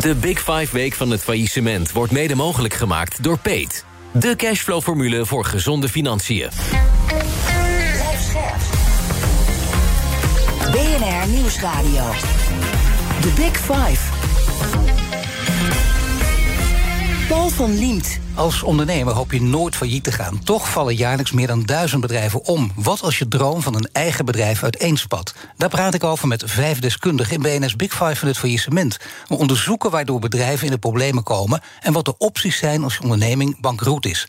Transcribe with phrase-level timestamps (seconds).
[0.00, 3.84] De Big Five Week van het faillissement wordt mede mogelijk gemaakt door Peet.
[4.12, 6.48] De cashflow-formule voor gezonde financiën.
[10.70, 12.10] BNR Nieuwsradio.
[13.20, 14.97] The Big Five.
[17.28, 18.18] Paul van Liemt.
[18.34, 20.44] Als ondernemer hoop je nooit failliet te gaan.
[20.44, 22.72] Toch vallen jaarlijks meer dan duizend bedrijven om.
[22.74, 25.34] Wat als je droom van een eigen bedrijf uiteenspat?
[25.56, 28.98] Daar praat ik over met vijf deskundigen in BNS Big Five van het faillissement.
[29.26, 31.60] We onderzoeken waardoor bedrijven in de problemen komen...
[31.80, 34.26] en wat de opties zijn als je onderneming bankroet is.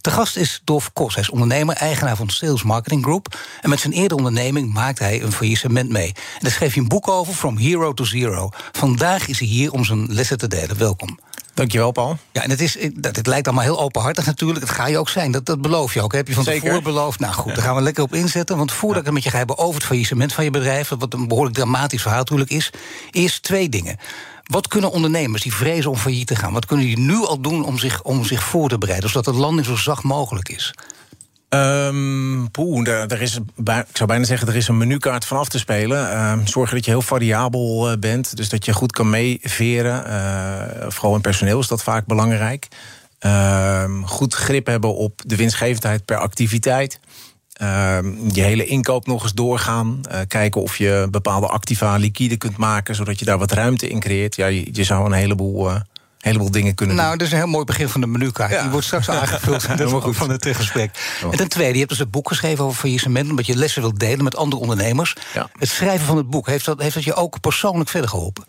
[0.00, 1.14] De gast is Dolf Kos.
[1.14, 3.38] Hij is ondernemer, eigenaar van Sales Marketing Group.
[3.60, 6.08] En met zijn eerdere onderneming maakt hij een faillissement mee.
[6.08, 8.50] En daar schreef hij een boek over, From Hero to Zero.
[8.72, 10.78] Vandaag is hij hier om zijn lessen te delen.
[10.78, 11.18] Welkom.
[11.54, 12.18] Dankjewel, Paul.
[12.32, 14.60] Ja, en het, is, het, het lijkt allemaal heel openhartig natuurlijk.
[14.60, 16.12] Het ga je ook zijn, dat, dat beloof je ook.
[16.12, 17.18] Heb je van tevoren beloofd?
[17.18, 18.56] Nou goed, daar gaan we lekker op inzetten.
[18.56, 20.88] Want voordat ik het met je ga hebben over het faillissement van je bedrijf...
[20.88, 22.70] wat een behoorlijk dramatisch verhaal natuurlijk is...
[23.10, 23.96] eerst twee dingen.
[24.42, 26.52] Wat kunnen ondernemers die vrezen om failliet te gaan...
[26.52, 29.10] wat kunnen die nu al doen om zich, om zich voor te bereiden...
[29.10, 30.74] zodat het landing zo zacht mogelijk is?
[31.54, 36.12] Um, poeh, is, ik zou bijna zeggen, er is een menukaart vanaf te spelen.
[36.12, 38.36] Uh, zorgen dat je heel variabel uh, bent.
[38.36, 40.04] Dus dat je goed kan meeveren.
[40.06, 42.68] Uh, vooral in personeel is dat vaak belangrijk.
[43.18, 47.00] Ehm, goed grip hebben op de winstgevendheid per activiteit.
[48.32, 50.00] je hele inkoop nog eens doorgaan.
[50.10, 54.00] Uh, kijken of je bepaalde activa liquide kunt maken, zodat je daar wat ruimte in
[54.00, 54.36] creëert.
[54.36, 55.70] Ja, je, je zou een heleboel
[56.22, 57.18] heleboel dingen kunnen nou, doen.
[57.18, 58.60] dat is een heel mooi begin van de menukaart.
[58.60, 60.90] Die wordt straks aangevuld dat is goed van het gesprek.
[61.30, 63.30] En ten tweede, je hebt dus een boek geschreven over faillissement...
[63.30, 65.16] omdat je lessen wilt delen met andere ondernemers.
[65.58, 68.44] Het schrijven van het boek, heeft dat, heeft dat je ook persoonlijk verder geholpen?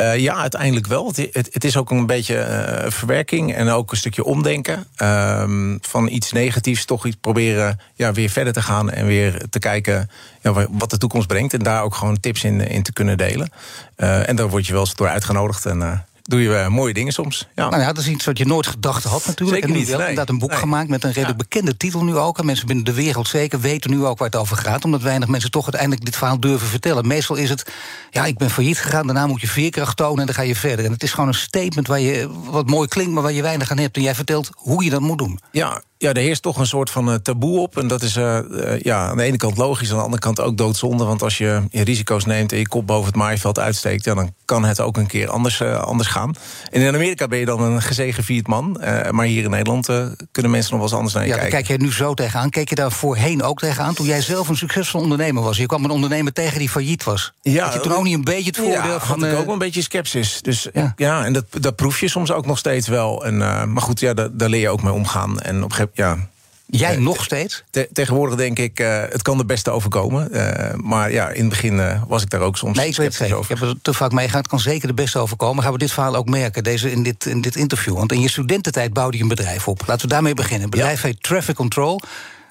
[0.00, 1.06] Uh, ja, uiteindelijk wel.
[1.06, 4.86] Het, het, het, is ook een beetje uh, verwerking en ook een stukje omdenken.
[5.02, 9.58] Uh, van iets negatiefs toch iets proberen ja, weer verder te gaan en weer te
[9.58, 10.10] kijken
[10.42, 11.52] ja, wat de toekomst brengt.
[11.52, 13.50] En daar ook gewoon tips in, in te kunnen delen.
[13.96, 15.66] En daar word je wel eens door uitgenodigd.
[15.66, 17.48] En doe je uh, mooie dingen soms.
[17.54, 17.68] Ja.
[17.68, 19.64] Nou ja, dat is iets wat je nooit gedacht had natuurlijk.
[19.64, 19.86] Zeker en.
[19.86, 20.08] Wel, nee.
[20.08, 22.38] inderdaad een boek gemaakt met een redelijk bekende titel nu ook.
[22.38, 24.84] En mensen binnen de wereld zeker weten nu ook waar het over gaat.
[24.84, 27.06] Omdat weinig mensen toch uiteindelijk dit verhaal durven vertellen.
[27.06, 27.70] Meestal is het,
[28.10, 29.06] ja, ik ben failliet gegaan.
[29.06, 30.84] Daarna moet je veerkracht tonen en dan ga je verder.
[30.84, 33.70] En het is gewoon een statement waar je, wat mooi klinkt, maar waar je weinig
[33.70, 33.96] aan hebt.
[33.96, 35.40] En jij vertelt hoe je dat moet doen.
[35.52, 37.78] Ja, ja, er heerst toch een soort van uh, taboe op.
[37.78, 40.40] En dat is uh, uh, ja, aan de ene kant logisch, aan de andere kant
[40.40, 41.04] ook doodzonde.
[41.04, 44.04] Want als je, je risico's neemt en je kop boven het maaiveld uitsteekt...
[44.04, 46.34] Ja, dan kan het ook een keer anders, anders gaan.
[46.70, 48.80] En in Amerika ben je dan een gezegevierd man.
[49.10, 49.86] maar hier in Nederland
[50.32, 51.52] kunnen mensen nog wel eens anders naar je ja, kijken.
[51.52, 52.50] kijk jij nu zo tegenaan.
[52.50, 53.94] Keek je daar voorheen ook tegenaan?
[53.94, 55.56] Toen jij zelf een succesvol ondernemer was.
[55.56, 57.32] Je kwam een ondernemer tegen die failliet was.
[57.40, 59.22] Ja, Had je toen ook niet een beetje het voordeel ja, van...
[59.22, 60.42] had ik ook wel een beetje sceptisch.
[60.42, 63.24] Dus ja, ja en dat, dat proef je soms ook nog steeds wel.
[63.24, 63.36] En,
[63.72, 65.40] maar goed, ja, daar, daar leer je ook mee omgaan.
[65.40, 66.28] En op ja,
[66.70, 67.64] Jij nog steeds?
[67.70, 70.28] Te, tegenwoordig denk ik, uh, het kan de beste overkomen.
[70.32, 73.18] Uh, maar ja, in het begin uh, was ik daar ook soms nee, ik weet
[73.18, 73.52] het over.
[73.52, 75.62] Ik heb er te vaak meegegaan, het kan zeker de beste overkomen.
[75.62, 77.94] Gaan we dit verhaal ook merken deze, in, dit, in dit interview?
[77.94, 79.82] Want in je studententijd bouwde je een bedrijf op.
[79.86, 80.60] Laten we daarmee beginnen.
[80.60, 81.08] Het bedrijf ja.
[81.08, 82.00] heet Traffic Control.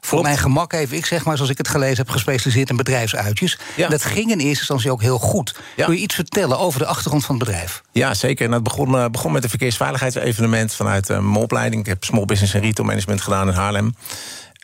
[0.07, 3.57] Voor mijn gemak even, ik zeg maar, zoals ik het gelezen heb, gespecialiseerd in bedrijfsuitjes.
[3.75, 3.87] Ja.
[3.87, 5.55] Dat ging in eerste instantie ook heel goed.
[5.75, 5.85] Ja.
[5.85, 7.81] Kun je iets vertellen over de achtergrond van het bedrijf?
[7.91, 8.45] Ja, zeker.
[8.45, 11.81] En dat begon, uh, begon met een verkeersveiligheidsevenement vanuit uh, mijn opleiding.
[11.81, 13.95] Ik heb Small Business en Retail Management gedaan in Haarlem.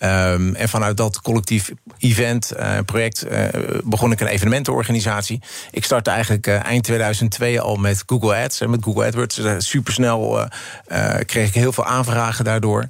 [0.04, 3.46] Um, en vanuit dat collectief event, uh, project, uh,
[3.84, 5.42] begon ik een evenementenorganisatie.
[5.72, 9.42] Ik startte eigenlijk uh, eind 2002 al met Google Ads en met Google AdWords.
[9.58, 10.48] Supersnel
[11.26, 12.88] kreeg ik heel veel aanvragen daardoor.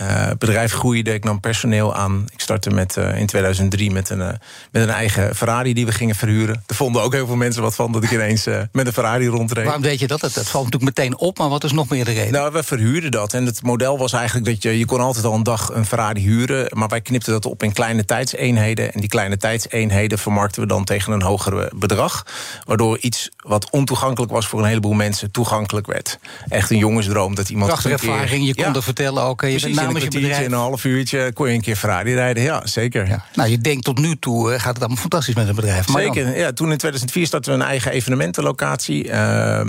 [0.00, 2.26] Uh, het bedrijf groeide, ik nam personeel aan.
[2.32, 4.26] Ik startte met, uh, in 2003 met een, uh,
[4.72, 6.62] met een eigen Ferrari die we gingen verhuren.
[6.66, 9.64] Er vonden ook heel veel mensen wat van dat ik ineens met een Ferrari rondreed.
[9.64, 10.20] Waarom weet je dat?
[10.20, 12.32] Het, valt natuurlijk meteen op, maar wat is nog meer de reden?
[12.32, 13.34] Nou, we verhuurden dat.
[13.34, 16.20] En het model was eigenlijk dat je, je kon altijd al een dag een Ferrari
[16.20, 16.66] huren.
[16.78, 18.92] Maar wij knipten dat op in kleine tijdseenheden.
[18.92, 22.26] En die kleine tijdseenheden vermarkten we dan tegen een hoger bedrag.
[22.64, 26.18] Waardoor iets wat ontoegankelijk was voor een heleboel mensen toegankelijk werd.
[26.48, 27.70] Echt een jongensdroom dat iemand.
[27.70, 28.74] Prachtige ervaring, je kon ja.
[28.74, 29.42] er vertellen ook.
[29.42, 30.44] Je bent namens je bedrijf.
[30.44, 32.42] In een half uurtje kon je een keer Ferrari rijden.
[32.42, 33.08] Ja, zeker.
[33.08, 33.24] Ja.
[33.34, 35.88] Nou, je denkt tot nu toe gaat het allemaal fantastisch met het bedrijf.
[35.88, 36.24] Maar zeker.
[36.24, 36.34] Dan...
[36.34, 39.04] Ja, toen in 2004 startten we een eigen evenementenlocatie.
[39.04, 39.60] Uh, uh,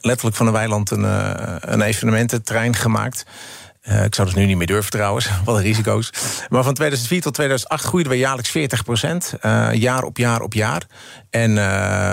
[0.00, 1.30] letterlijk van een weiland een, uh,
[1.60, 3.24] een evenemententrein gemaakt.
[3.88, 6.10] Uh, ik zou dus nu niet meer durven trouwens, wat risico's.
[6.48, 10.54] Maar van 2004 tot 2008 groeiden we jaarlijks 40 procent, uh, jaar op jaar op
[10.54, 10.86] jaar.
[11.42, 11.54] En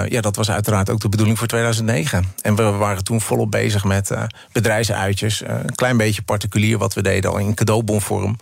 [0.10, 2.34] ja, dat was uiteraard ook de bedoeling voor 2009.
[2.42, 4.12] En we waren toen volop bezig met
[4.52, 5.42] bedrijfsuitjes.
[5.46, 8.38] een klein beetje particulier wat we deden al in cadeaubonvorm.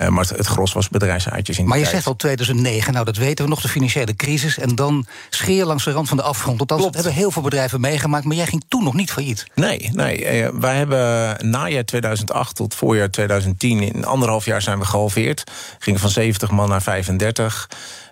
[0.00, 3.44] Uh, maar het, gros was bedrijfsuitjes in Maar je zegt al 2009, nou dat weten
[3.44, 4.58] we nog, de financiële crisis...
[4.58, 6.60] en dan scheer langs de rand van de afgrond.
[6.60, 8.24] Althans, dat hebben heel veel bedrijven meegemaakt...
[8.24, 9.46] maar jij ging toen nog niet failliet.
[9.54, 10.42] Nee, nee.
[10.42, 13.80] Uh, wij hebben najaar 2008 tot voorjaar 2010...
[13.80, 15.44] in anderhalf jaar zijn we gehalveerd.
[15.78, 17.68] Gingen van 70 man naar 35...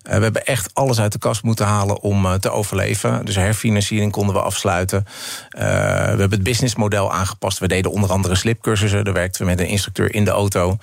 [0.08, 3.24] Eh, we hebben echt alles uit de kast moeten halen om uh, te overleven.
[3.24, 5.04] Dus herfinanciering konden we afsluiten.
[5.06, 7.58] Uh, we hebben het businessmodel aangepast.
[7.58, 9.04] We deden onder andere slipcursussen.
[9.04, 10.78] Daar werkten we met een instructeur in de auto.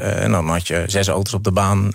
[0.00, 1.92] En dan had je zes auto's op de baan,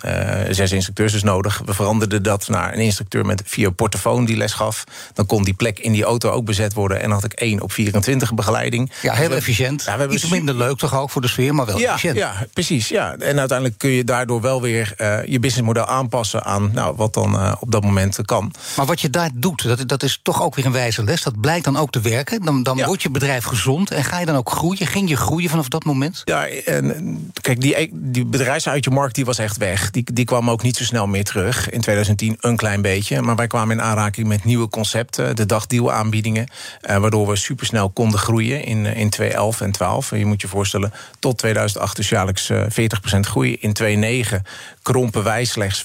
[0.50, 1.62] zes instructeurs dus nodig.
[1.64, 4.84] We veranderden dat naar een instructeur met via portofoon die les gaf.
[5.14, 6.96] Dan kon die plek in die auto ook bezet worden.
[6.96, 8.92] En dan had ik één op 24 begeleiding.
[9.02, 9.82] Ja, heel dus efficiënt.
[9.84, 12.16] Ja, we hebben Iets minder leuk toch ook voor de sfeer, maar wel ja, efficiënt.
[12.16, 12.88] Ja, precies.
[12.88, 13.16] Ja.
[13.18, 14.94] En uiteindelijk kun je daardoor wel weer
[15.26, 18.52] je businessmodel aanpassen aan nou, wat dan uh, op dat moment kan.
[18.76, 21.22] Maar wat je daar doet, dat, dat is toch ook weer een wijze les.
[21.22, 22.44] Dat blijkt dan ook te werken.
[22.44, 24.86] Dan, dan wordt je bedrijf gezond en ga je dan ook groeien.
[24.86, 26.22] Ging je groeien vanaf dat moment?
[26.24, 29.90] Ja, en kijk, die, die bedrijfsuitje-markt die was echt weg.
[29.90, 31.70] Die, die kwam ook niet zo snel meer terug.
[31.70, 33.22] In 2010 een klein beetje.
[33.22, 35.36] Maar wij kwamen in aanraking met nieuwe concepten.
[35.36, 36.46] De dagdealaanbiedingen.
[36.82, 40.12] Uh, waardoor we supersnel konden groeien in, eh, in 2011 en 12.
[40.12, 43.56] En je moet je voorstellen, tot 2008 dus jaarlijks uh, 40% groei.
[43.60, 44.42] In 2009
[44.88, 45.84] krompen wij slechts 25%.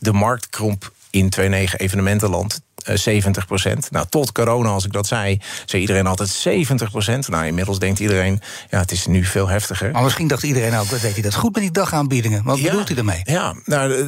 [0.00, 3.90] De markt kromp in 2,9 evenementenland 70 eh, procent.
[3.90, 7.28] Nou, tot corona, als ik dat zei, zei iedereen altijd 70 procent.
[7.28, 9.90] Nou, inmiddels denkt iedereen, ja, het is nu veel heftiger.
[9.90, 12.44] Maar misschien dacht iedereen ook, weet hij dat goed met die dagaanbiedingen.
[12.44, 13.20] Wat bedoelt hij ermee?
[13.24, 14.06] Ja, nou,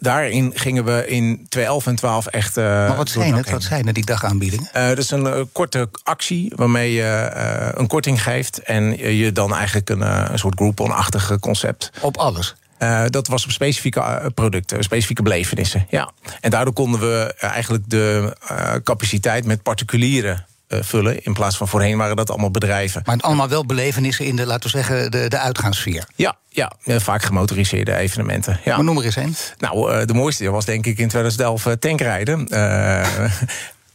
[0.00, 2.56] daarin gingen we in 2011 en 12 echt...
[2.56, 3.50] Uh, maar wat zijn het?
[3.50, 4.68] Wat zijn die dagaanbiedingen?
[4.76, 7.30] Uh, dat is een korte actie waarmee je
[7.74, 8.62] een korting geeft...
[8.62, 11.90] en je dan eigenlijk een, een soort Groupon-achtige concept...
[12.00, 12.54] Op alles?
[12.78, 15.86] Uh, dat was op specifieke uh, producten, specifieke belevenissen.
[15.90, 16.10] Ja.
[16.40, 21.24] En daardoor konden we eigenlijk de uh, capaciteit met particulieren vullen.
[21.24, 23.02] In plaats van voorheen waren dat allemaal bedrijven.
[23.04, 26.04] Maar allemaal wel belevenissen in de, laten we zeggen, de, de uitgangssfeer.
[26.14, 28.60] Ja, ja, vaak gemotoriseerde evenementen.
[28.64, 28.76] Ja.
[28.76, 29.36] Maar noem er eens een.
[29.58, 32.46] Nou, de mooiste was denk ik in 2011 tankrijden.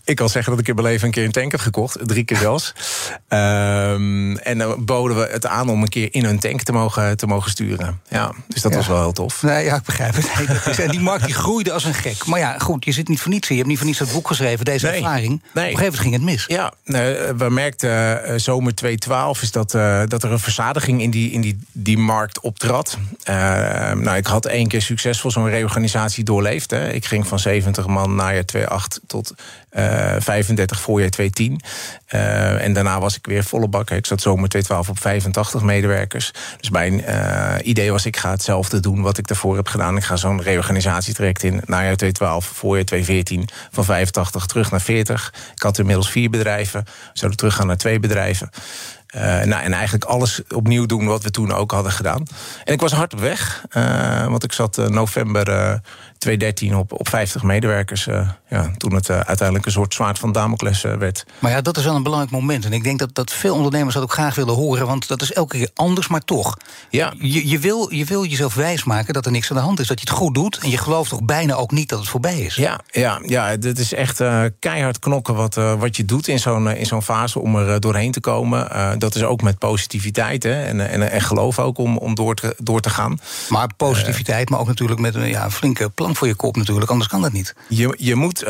[0.05, 1.97] Ik kan zeggen dat ik in mijn leven een keer een tank heb gekocht.
[2.01, 2.73] Drie keer zelfs.
[3.29, 7.17] Um, en dan boden we het aan om een keer in hun tank te mogen,
[7.17, 8.01] te mogen sturen.
[8.09, 9.41] Ja, dus dat was wel heel tof.
[9.41, 10.31] Nee, ja, ik begrijp het.
[10.37, 12.25] Nee, dat is, en die markt die groeide als een gek.
[12.25, 13.57] Maar ja, goed, je zit niet voor niets hier.
[13.57, 15.29] Je hebt niet voor niets dat boek geschreven, deze ervaring.
[15.29, 15.39] Nee.
[15.39, 16.45] Op een gegeven moment ging het mis.
[16.47, 16.73] Ja,
[17.37, 21.41] we merkten uh, zomer 2012 is dat, uh, dat er een verzadiging in die, in
[21.41, 22.97] die, die markt optrad.
[23.29, 23.35] Uh,
[23.91, 26.71] nou, ik had één keer succesvol zo'n reorganisatie doorleefd.
[26.71, 26.91] Hè.
[26.91, 29.33] Ik ging van 70 man naar jaar 2008 tot
[29.73, 31.61] 35 eh, voorjaar 2010.
[32.13, 33.89] Uh, en daarna was ik weer volle bak.
[33.89, 36.31] Ik zat zomer 2012 op 85 medewerkers.
[36.59, 39.97] Dus mijn uh, idee was, ik ga hetzelfde doen wat ik daarvoor heb gedaan.
[39.97, 43.49] Ik ga zo'n reorganisatietraject in najaar 2012, voorjaar 2014...
[43.71, 45.33] van 85 terug naar 40.
[45.55, 46.85] Ik had inmiddels vier bedrijven.
[47.13, 48.49] Zouden teruggaan naar twee bedrijven.
[49.15, 52.23] Uh, nou, en eigenlijk alles opnieuw doen wat we toen ook hadden gedaan.
[52.63, 55.81] En ik was hard op weg, uh, want ik zat november
[56.23, 58.07] 2013 op, op 50 medewerkers.
[58.07, 61.25] Uh, ja, toen het uh, uiteindelijk een soort zwaard van Damocles uh, werd.
[61.39, 62.65] Maar ja, dat is wel een belangrijk moment.
[62.65, 64.87] En ik denk dat, dat veel ondernemers dat ook graag willen horen.
[64.87, 66.57] Want dat is elke keer anders, maar toch.
[66.89, 67.13] Ja.
[67.17, 69.87] Je, je, wil, je wil jezelf wijsmaken dat er niks aan de hand is.
[69.87, 70.57] Dat je het goed doet.
[70.57, 72.55] En je gelooft toch bijna ook niet dat het voorbij is.
[72.55, 74.21] Ja, ja, ja dit is echt
[74.59, 78.19] keihard knokken wat, wat je doet in zo'n in zo'n fase om er doorheen te
[78.19, 78.69] komen.
[78.99, 82.55] dat is ook met positiviteit hè, en, en, en geloof ook om, om door, te,
[82.57, 83.19] door te gaan.
[83.49, 87.09] Maar positiviteit, maar ook natuurlijk met een ja, flinke plan voor je kop natuurlijk, anders
[87.09, 87.55] kan dat niet.
[87.69, 88.49] Je, je, moet, uh,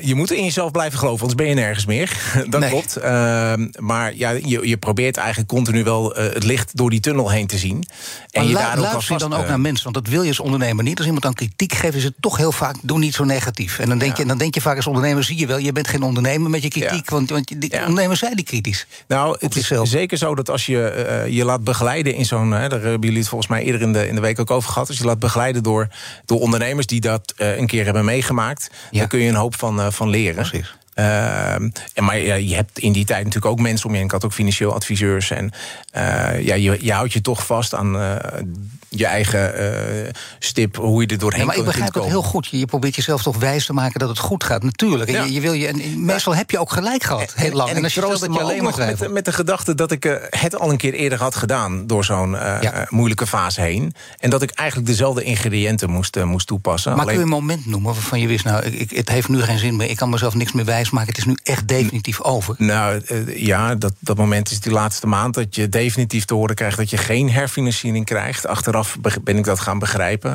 [0.00, 2.16] je moet in jezelf blijven geloven, anders ben je nergens meer.
[2.50, 2.98] dat klopt.
[2.98, 7.30] Uh, maar ja, je, je probeert eigenlijk continu wel uh, het licht door die tunnel
[7.30, 7.84] heen te zien.
[8.30, 10.84] En je daar ook je dan ook naar mensen, want dat wil je als ondernemer
[10.84, 10.96] niet.
[10.96, 13.78] Als iemand dan kritiek geeft, is het toch heel vaak, doe niet zo negatief.
[13.78, 15.88] En dan denk, je, dan denk je vaak als ondernemer, zie je wel, je bent
[15.88, 17.10] geen ondernemer met je kritiek.
[17.10, 17.80] Want, want die ja.
[17.80, 18.86] ondernemers zijn die kritisch.
[19.08, 23.00] Nou, het is zeker zo dat als je je laat begeleiden in zo'n, daar hebben
[23.00, 25.04] jullie het volgens mij eerder in de, in de week ook over gehad, als je
[25.04, 25.88] laat begeleiden door,
[26.24, 28.98] door ondernemers die dat uh, een keer hebben meegemaakt, ja.
[28.98, 30.48] daar kun je een hoop van, uh, van leren.
[30.48, 30.76] Precies.
[30.98, 31.56] Uh,
[32.04, 34.06] maar ja, je hebt in die tijd natuurlijk ook mensen om je heen.
[34.06, 35.30] Ik had ook financieel adviseurs.
[35.30, 35.50] En
[35.96, 38.16] uh, ja, je, je houdt je toch vast aan uh,
[38.88, 42.46] je eigen uh, stip, hoe je er doorheen ja, maar ik begrijp het heel goed.
[42.46, 44.62] Je, probeert jezelf toch wijs te maken dat het goed gaat.
[44.62, 45.10] Natuurlijk.
[45.10, 45.24] Ja.
[45.24, 47.70] Je, je, wil je, en meestal heb je ook gelijk gehad, heel lang.
[47.70, 50.14] En, en als je dat je alleen maar met, met, de gedachte dat ik uh,
[50.30, 51.86] het al een keer eerder had gedaan...
[51.86, 52.86] door zo'n uh, ja.
[52.88, 53.94] moeilijke fase heen.
[54.18, 56.90] En dat ik eigenlijk dezelfde ingrediënten moest, moest toepassen.
[56.90, 57.14] Maar alleen...
[57.14, 58.44] kun je een moment noemen waarvan je wist...
[58.44, 61.08] nou, ik, het heeft nu geen zin meer, ik kan mezelf niks meer wijs maken...
[61.08, 62.54] het is nu echt definitief over?
[62.58, 65.34] Nou, ja, dat, dat moment is die laatste maand...
[65.34, 68.46] dat je definitief te horen krijgt dat je geen herfinanciering krijgt...
[68.46, 70.32] achteraf achteraf ben ik dat gaan begrijpen.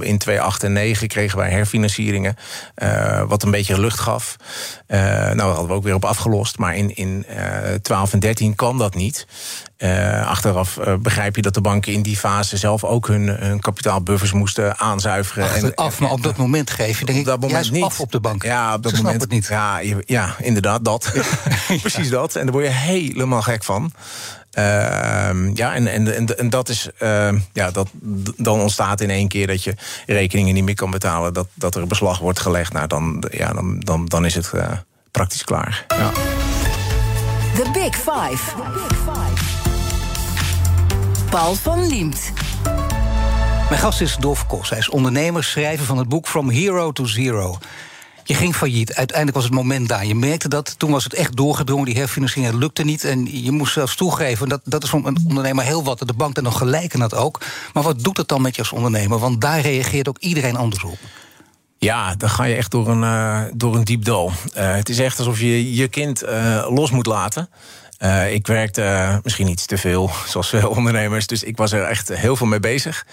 [0.00, 2.36] in 2008 en 2009 kregen wij herfinancieringen,
[3.28, 4.36] wat een beetje lucht gaf.
[4.86, 6.58] nou, daar hadden we ook weer op afgelost.
[6.58, 7.26] Maar in, in
[7.82, 9.26] 12 en 13 kan dat niet.
[9.82, 13.60] Uh, achteraf uh, begrijp je dat de banken in die fase zelf ook hun, hun
[13.60, 15.44] kapitaalbuffers moesten aanzuiveren.
[15.44, 17.82] Achteraf, en, maar op dat moment geef je denk ik dat moment niet.
[17.82, 18.42] af op de bank.
[18.42, 19.46] Ja, op dat moment het niet.
[19.46, 21.12] Ja, ja inderdaad, dat.
[21.80, 22.36] Precies dat.
[22.36, 23.92] En daar word je helemaal gek van.
[24.58, 27.88] Uh, ja, en, en, en, en, dat is, uh, ja, dat,
[28.36, 29.74] dan ontstaat in één keer dat je
[30.06, 32.72] rekeningen niet meer kan betalen, dat, dat er beslag wordt gelegd.
[32.72, 34.68] Nou, dan, ja, dan, dan, dan is het uh,
[35.10, 35.84] praktisch klaar.
[35.88, 36.10] Ja.
[37.54, 38.54] The Big Five.
[38.56, 39.44] The Big Five.
[41.30, 42.32] Paul van Liemt.
[43.68, 44.70] Mijn gast is Dolf Kos.
[44.70, 47.58] Hij is ondernemer, schrijver van het boek From Hero to Zero.
[48.24, 48.94] Je ging failliet.
[48.94, 50.06] Uiteindelijk was het moment daar.
[50.06, 50.78] Je merkte dat.
[50.78, 51.84] Toen was het echt doorgedrongen.
[51.84, 53.04] Die herfinanciering lukte niet.
[53.04, 54.48] En je moest zelfs toegeven.
[54.48, 55.98] Dat, dat is voor een ondernemer heel wat.
[55.98, 57.40] De bank er nog gelijk en dat ook.
[57.72, 59.18] Maar wat doet het dan met je als ondernemer?
[59.18, 60.98] Want daar reageert ook iedereen anders op.
[61.78, 64.26] Ja, dan ga je echt door een, uh, door een diep dal.
[64.56, 67.48] Uh, het is echt alsof je je kind uh, los moet laten.
[68.30, 71.26] Ik werkte misschien iets te veel, zoals veel ondernemers.
[71.26, 73.06] Dus ik was er echt heel veel mee bezig.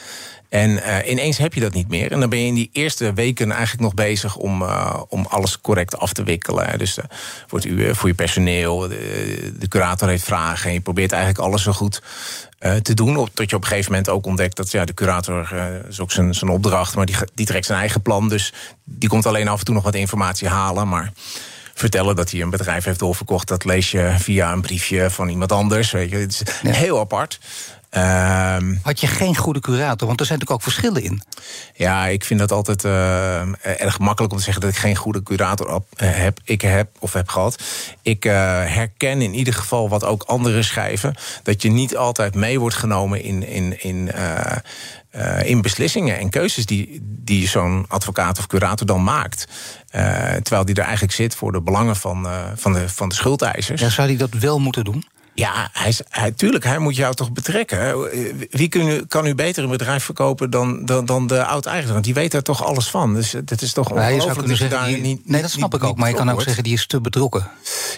[0.50, 2.12] En uh, ineens heb je dat niet meer.
[2.12, 4.63] En dan ben je in die eerste weken eigenlijk nog bezig om,
[5.08, 6.77] om alles correct af te wikkelen.
[6.77, 6.98] Dus
[7.48, 10.68] voor, het, voor je personeel, de, de, curator heeft vragen.
[10.68, 12.01] En je probeert eigenlijk alles zo goed
[12.82, 13.29] te doen.
[13.34, 15.53] Tot je op een gegeven moment ook ontdekt dat ja, de curator
[15.89, 16.96] is ook zijn, zijn opdracht.
[16.96, 18.29] Maar die, die trekt zijn eigen plan.
[18.29, 18.53] Dus
[18.84, 20.88] die komt alleen af en toe nog wat informatie halen.
[20.88, 21.12] Maar
[21.79, 23.48] vertellen dat hij een bedrijf heeft doorverkocht.
[23.48, 25.91] Dat lees je via een briefje van iemand anders.
[25.91, 26.18] Weet je.
[26.18, 26.32] Het
[26.63, 27.39] is heel apart.
[27.98, 30.08] Uh, Had je geen goede curator?
[30.08, 31.22] Want er zijn natuurlijk ook verschillen in.
[31.74, 35.24] Ja, ik vind dat altijd uh, erg makkelijk om te zeggen dat ik geen goede
[35.24, 36.39] curator uh, heb.
[36.43, 37.63] Ik heb of heb gehad.
[38.01, 38.34] Ik uh,
[38.65, 41.15] herken in ieder geval wat ook anderen schrijven.
[41.43, 44.12] Dat je niet altijd mee wordt genomen in, in, in
[45.15, 49.48] uh, in beslissingen en keuzes die, die zo'n advocaat of curator dan maakt.
[49.96, 53.15] Uh, terwijl die er eigenlijk zit voor de belangen van, uh, van, de, van de
[53.15, 53.81] schuldeisers.
[53.81, 55.03] Ja, zou hij dat wel moeten doen?
[55.39, 58.10] Ja, hij, hij, tuurlijk, hij moet jou toch betrekken.
[58.50, 61.93] Wie kan u, kan u beter een bedrijf verkopen dan, dan, dan de oud-eigenaar?
[61.93, 63.13] Want die weet er toch alles van.
[63.13, 65.29] Dus dat is toch ongelooflijk dat zeggen, daar niet...
[65.29, 66.63] Nee, dat snap ik ook, maar je kan ook zeggen...
[66.63, 67.48] die is te betrokken.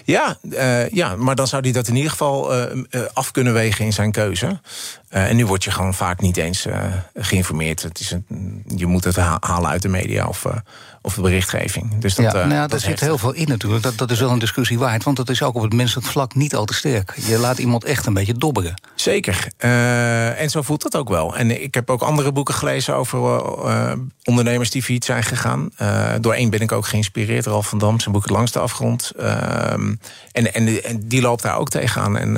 [0.04, 3.84] Ja, uh, ja, maar dan zou hij dat in ieder geval uh, af kunnen wegen
[3.84, 4.60] in zijn keuze.
[5.12, 6.66] En nu word je gewoon vaak niet eens
[7.14, 7.82] geïnformeerd.
[7.82, 10.44] Het is een, je moet het halen uit de media of
[11.02, 11.98] of de berichtgeving.
[11.98, 13.82] Dus dat, ja, nou ja, daar zit heel veel in natuurlijk.
[13.82, 16.34] Dat, dat is wel een discussie waard, want dat is ook op het menselijk vlak
[16.34, 17.14] niet al te sterk.
[17.26, 18.74] Je laat iemand echt een beetje dobberen.
[18.94, 19.46] Zeker.
[20.36, 21.36] En zo voelt dat ook wel.
[21.36, 23.42] En ik heb ook andere boeken gelezen over
[24.24, 25.70] ondernemers die failliet zijn gegaan.
[26.20, 27.46] Door één ben ik ook geïnspireerd.
[27.46, 29.12] Ralf van Dam, zijn boek Het Langste Afgrond.
[29.18, 29.94] Ehm,
[30.32, 32.16] en, en, en, die loopt daar ook tegenaan.
[32.16, 32.36] En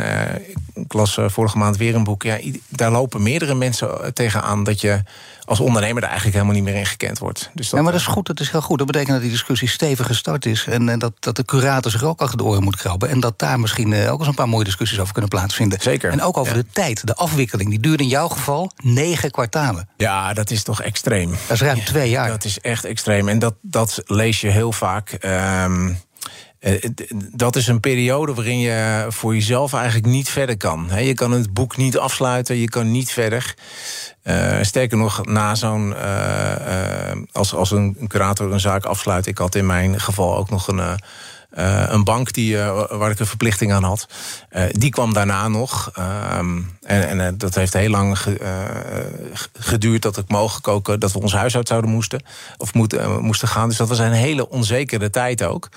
[0.74, 2.22] ik las vorige maand weer een boek.
[2.22, 5.02] Ja, daar lopen meerdere mensen tegenaan dat je
[5.44, 7.50] als ondernemer er eigenlijk helemaal niet meer in gekend wordt.
[7.54, 8.78] Dus dat, ja, maar dat is goed, dat is heel goed.
[8.78, 10.66] Dat betekent dat die discussie stevig gestart is.
[10.66, 13.08] En, en dat, dat de curator zich ook achter de oren moet krabben.
[13.08, 15.80] En dat daar misschien ook eens een paar mooie discussies over kunnen plaatsvinden.
[15.80, 16.10] Zeker.
[16.10, 17.70] En ook over de tijd, de afwikkeling.
[17.70, 19.88] Die duurde in jouw geval negen kwartalen.
[19.96, 21.30] Ja, dat is toch extreem.
[21.30, 22.28] Dat is ruim twee jaar.
[22.28, 23.28] Dat is echt extreem.
[23.28, 25.18] En dat, dat lees je heel vaak.
[25.20, 25.98] Um,
[27.32, 30.88] dat is een periode waarin je voor jezelf eigenlijk niet verder kan.
[30.98, 33.54] Je kan het boek niet afsluiten, je kan niet verder.
[34.24, 35.88] Uh, sterker nog, na zo'n.
[35.88, 39.26] Uh, als, als een, curator een zaak afsluit.
[39.26, 40.98] Ik had in mijn geval ook nog een.
[41.92, 42.56] een bank die,
[42.88, 44.06] waar ik een verplichting aan had.
[44.70, 45.90] die kwam daarna nog.
[45.94, 48.18] Ehm, en, en dat heeft heel lang
[49.52, 52.22] geduurd dat ik mogelijk ook dat we ons huis uit zouden moesten.
[52.56, 52.74] Of
[53.20, 53.68] moesten gaan.
[53.68, 55.68] Dus dat was een hele onzekere tijd ook.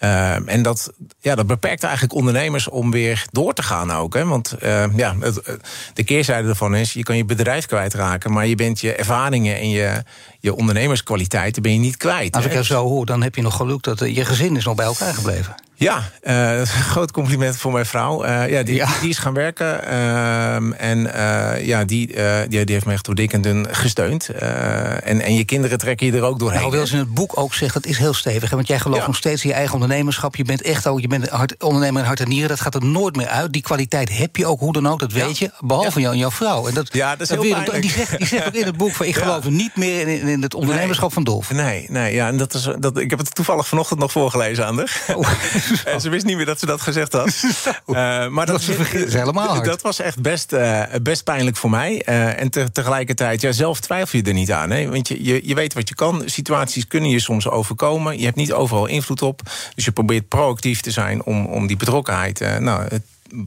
[0.00, 4.14] Uh, en dat, ja, dat beperkt eigenlijk ondernemers om weer door te gaan ook.
[4.14, 4.24] Hè?
[4.24, 5.58] Want uh, ja, het,
[5.94, 8.32] de keerzijde ervan is, je kan je bedrijf kwijtraken...
[8.32, 10.02] maar je bent je ervaringen en je,
[10.40, 12.36] je ondernemerskwaliteiten ben je niet kwijt.
[12.36, 14.74] Als ik het zo hoor, dan heb je nog geluk dat je gezin is nog
[14.74, 15.54] bij elkaar gebleven.
[15.78, 18.24] Ja, uh, een groot compliment voor mijn vrouw.
[18.24, 19.80] Uh, ja, die, die is gaan werken.
[19.88, 22.06] Uh, en uh, ja, die,
[22.48, 24.28] die, die, heeft me echt door dik en dun gesteund.
[24.28, 26.60] en, en je kinderen trekken je er ook doorheen.
[26.60, 28.50] Nou, wil ze in het boek ook zeggen, dat is heel stevig.
[28.50, 30.36] Want jij gelooft nog steeds in je eigen ondernemerschap.
[30.36, 32.48] Je bent echt ook, je bent hart, ondernemer in hart en nieren.
[32.48, 33.52] Dat gaat er nooit meer uit.
[33.52, 35.50] Die kwaliteit heb je ook, hoe dan ook, dat weet je.
[35.60, 36.68] Behalve jou en jouw vrouw.
[36.68, 38.76] En dat, ja, dat is dat heel weer, die, zegt, die zegt ook in het
[38.76, 39.06] boek van...
[39.06, 41.50] ik geloof niet meer in, in het ondernemerschap van Dolf.
[41.50, 44.76] Nee, nee ja, en dat is, dat, ik heb het toevallig vanochtend nog voorgelezen aan
[44.76, 45.02] haar.
[45.14, 45.28] Oh.
[45.84, 47.42] en ze wist niet meer dat ze dat gezegd had.
[47.86, 47.94] uh,
[48.28, 49.64] maar dat, dat is helemaal hard.
[49.64, 52.02] Dat was echt best, uh, best pijnlijk voor mij.
[52.08, 54.70] Uh, en te, tegelijkertijd, ja, zelf twijfel je er niet aan.
[54.70, 54.88] Hè?
[54.90, 56.22] Want je, je, je weet wat je kan.
[56.24, 58.18] Situaties kunnen je soms overkomen.
[58.18, 59.42] Je hebt niet overal invloed op.
[59.74, 62.88] Dus je probeert proactief te zijn om, om die betrokkenheid nou,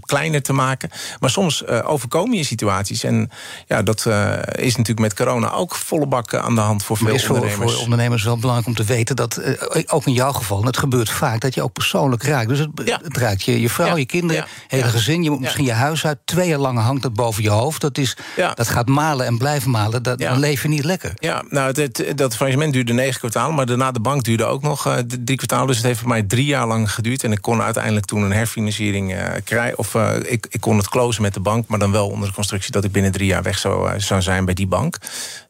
[0.01, 0.89] kleiner te maken.
[1.19, 3.03] Maar soms uh, overkomen je situaties.
[3.03, 3.29] En
[3.67, 7.13] ja, dat uh, is natuurlijk met corona ook volle bak aan de hand voor veel
[7.13, 7.71] is ondernemers.
[7.71, 11.09] Voor ondernemers wel belangrijk om te weten dat, uh, ook in jouw geval, het gebeurt
[11.09, 12.49] vaak dat je ook persoonlijk raakt.
[12.49, 12.99] Dus het, ja.
[13.03, 13.95] het raakt je, je vrouw, ja.
[13.95, 14.77] je kinderen, ja.
[14.77, 15.23] hele gezin.
[15.23, 16.17] Je moet misschien je huis uit.
[16.25, 17.81] Twee jaar lang hangt het boven je hoofd.
[17.81, 18.17] Dat, is,
[18.55, 20.03] dat gaat malen en blijven malen.
[20.03, 21.11] Dat, Dan leef je niet lekker.
[21.15, 23.51] Ja, nou, het, het, dat faillissement duurde negen kwartaal.
[23.51, 25.65] Maar daarna de bank duurde ook nog drie kwartaal.
[25.65, 27.23] Dus het heeft voor mij drie jaar lang geduurd.
[27.23, 29.68] En ik kon uiteindelijk toen een herfinanciering krijgen.
[29.75, 29.95] Of
[30.25, 31.67] ik, ik kon het closen met de bank.
[31.67, 34.45] Maar dan wel onder de constructie dat ik binnen drie jaar weg zou, zou zijn
[34.45, 34.97] bij die bank.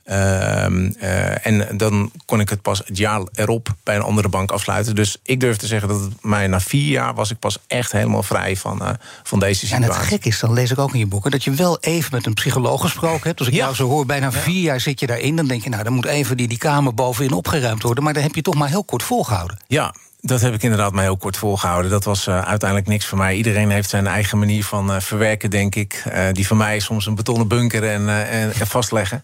[0.06, 4.52] Uh, uh, en dan kon ik het pas het jaar erop bij een andere bank
[4.52, 4.96] afsluiten.
[4.96, 7.92] Dus ik durf te zeggen dat het mij na vier jaar was ik pas echt
[7.92, 9.86] helemaal vrij van, van deze situatie.
[9.86, 12.10] En het gek is, dan lees ik ook in je boeken, dat je wel even
[12.14, 13.38] met een psycholoog gesproken hebt.
[13.38, 13.60] Dus ik ja.
[13.60, 15.36] jou zo hoor, bijna vier jaar zit je daarin.
[15.36, 18.04] Dan denk je, nou, dan moet even die, die kamer bovenin opgeruimd worden.
[18.04, 19.58] Maar dan heb je toch maar heel kort volgehouden.
[19.68, 21.92] Ja, dat heb ik inderdaad maar heel kort volgehouden.
[21.92, 23.36] Dat was uh, uiteindelijk niks voor mij.
[23.36, 26.04] Iedereen heeft zijn eigen manier van uh, verwerken, denk ik.
[26.08, 29.24] Uh, die van mij is soms een betonnen bunker en, en, en vastleggen.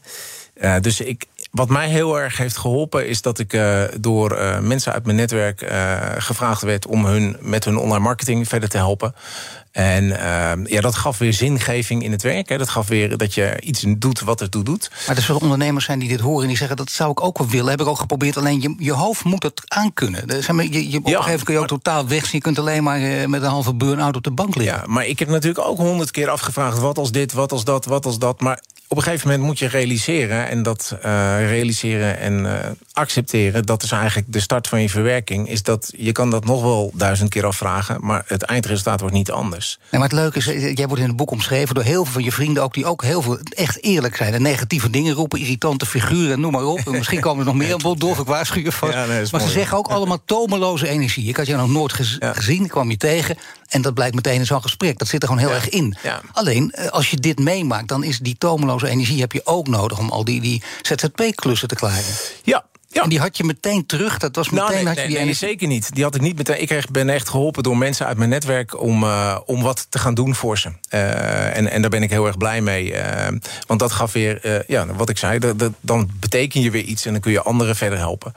[0.82, 3.60] dus ik, wat mij heel erg heeft geholpen is dat ik
[4.00, 5.72] door mensen uit mijn netwerk
[6.18, 9.16] gevraagd werd om hun met hun online marketing verder te helpen.
[9.76, 10.08] En
[10.66, 12.50] ja, dat gaf weer zingeving in het werk.
[12.50, 12.58] Hè.
[12.58, 14.92] Dat gaf weer dat je iets doet wat ertoe doet.
[15.08, 16.78] Maar er zullen ondernemers zijn die dit horen en die zeggen...
[16.78, 18.38] dat zou ik ook wel willen, heb ik ook geprobeerd.
[18.38, 20.24] Alleen je, je hoofd moet het aankunnen.
[20.28, 22.32] Je, je, op een gegeven moment kun je ook totaal wegzien.
[22.32, 24.78] Je kunt alleen maar met een halve burn-out op de bank liggen.
[24.78, 26.80] Ja, maar ik heb natuurlijk ook honderd keer afgevraagd...
[26.80, 28.42] wat als dit, wat als dat, wat als dat.
[28.42, 30.50] Maar op een gegeven moment moet je realiseren...
[30.50, 32.54] en dat uh, realiseren en uh,
[32.94, 33.66] accepteren...
[33.66, 35.50] dat is eigenlijk de start van je verwerking...
[35.50, 37.98] is dat je kan dat nog wel duizend keer afvragen...
[38.02, 39.78] maar het eindresultaat wordt niet anders.
[39.80, 40.46] Nee, maar het leuke is,
[40.78, 41.76] jij wordt in het boek omschreven...
[41.76, 42.74] door heel veel van je vrienden ook...
[42.74, 45.40] die ook heel veel echt eerlijk zijn en negatieve dingen roepen...
[45.40, 46.86] irritante figuren, noem maar op.
[46.92, 48.94] Misschien komen er nog meer aan bod, door ik waarschuw je vast.
[48.94, 51.28] Ja, nee, maar ze zeggen ook allemaal tomeloze energie.
[51.28, 52.34] Ik had je nog nooit gez ja.
[52.34, 53.38] gezien, ik kwam je tegen...
[53.76, 54.98] En dat blijkt meteen in zo'n gesprek.
[54.98, 55.56] Dat zit er gewoon heel ja.
[55.56, 55.98] erg in.
[56.04, 56.22] Ja.
[56.32, 60.10] Alleen, als je dit meemaakt, dan is die tomeloze energie heb je ook nodig om
[60.10, 62.14] al die, die ZZP-klussen te klaren.
[62.44, 62.66] Ja,
[62.96, 63.04] ja.
[63.04, 64.18] En die had je meteen terug?
[64.18, 65.94] Dat was meteen nou, nee, had je die nee, nee, zeker niet.
[65.94, 66.62] Die had ik niet meteen.
[66.62, 70.00] Ik kreeg, ben echt geholpen door mensen uit mijn netwerk om, uh, om wat te
[70.00, 70.70] gaan doen voor ze.
[70.90, 72.94] Uh, en, en daar ben ik heel erg blij mee.
[72.94, 73.28] Uh,
[73.68, 77.06] want dat gaf weer, ja, wat ik zei, dat, dat, dan beteken je weer iets
[77.06, 78.34] en dan kun je anderen verder helpen.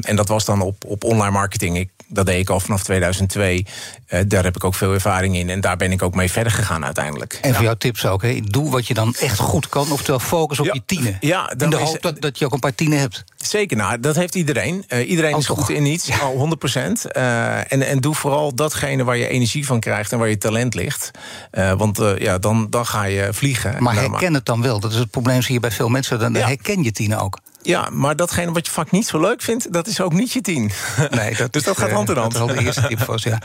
[0.00, 1.78] en dat was dan op, op online marketing.
[1.78, 3.66] Ik, dat deed ik al vanaf 2002.
[4.08, 5.50] Uh, daar heb ik ook veel ervaring in.
[5.50, 7.38] En daar ben ik ook mee verder gegaan uiteindelijk.
[7.42, 8.40] En voor jouw tips ook, hè?
[8.40, 9.92] doe wat je dan echt goed kan.
[9.92, 11.16] Oftewel focus op ja, je tienen.
[11.20, 13.24] Ja, in de hoop dat, dat je ook een paar tienen hebt.
[13.46, 14.84] Zeker, nou, dat heeft iedereen.
[14.88, 15.58] Uh, iedereen Oh, is toch?
[15.58, 17.04] goed in iets, al 100 procent.
[17.16, 20.12] Uh, en, en doe vooral datgene waar je energie van krijgt...
[20.12, 21.10] en waar je talent ligt.
[21.52, 23.82] Uh, want ja, dan, dan ga je vliegen.
[23.82, 24.80] Maar Nou, herken het dan wel.
[24.80, 26.18] Dat is het probleem, zie je bij veel mensen.
[26.18, 26.46] Dan Ja.
[26.46, 27.38] herken je tienen ook.
[27.62, 29.72] Ja, maar datgene wat je vaak niet zo leuk vindt...
[29.72, 30.70] dat is ook niet je tien.
[31.10, 32.32] Nee, dat, dus dat gaat eh, hand in hand.
[32.32, 33.38] Dat is al de eerste tip vast, ja.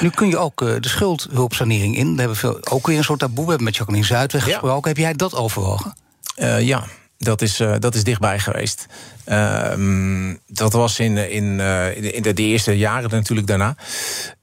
[0.00, 2.06] Nu kun je ook eh, de schuldhulpsanering in.
[2.16, 3.42] Daar hebben we veel, ook weer een soort taboe.
[3.44, 4.50] We hebben met Jacqueline Zuidweg Ja.
[4.52, 4.88] gesproken.
[4.88, 5.94] Heb jij dat overwogen?
[6.36, 6.84] Uh, ja,
[7.22, 8.86] dat is, uh, dat is dichtbij geweest.
[9.26, 13.76] Uh, dat was in, in, uh, in de, de, eerste jaren natuurlijk daarna.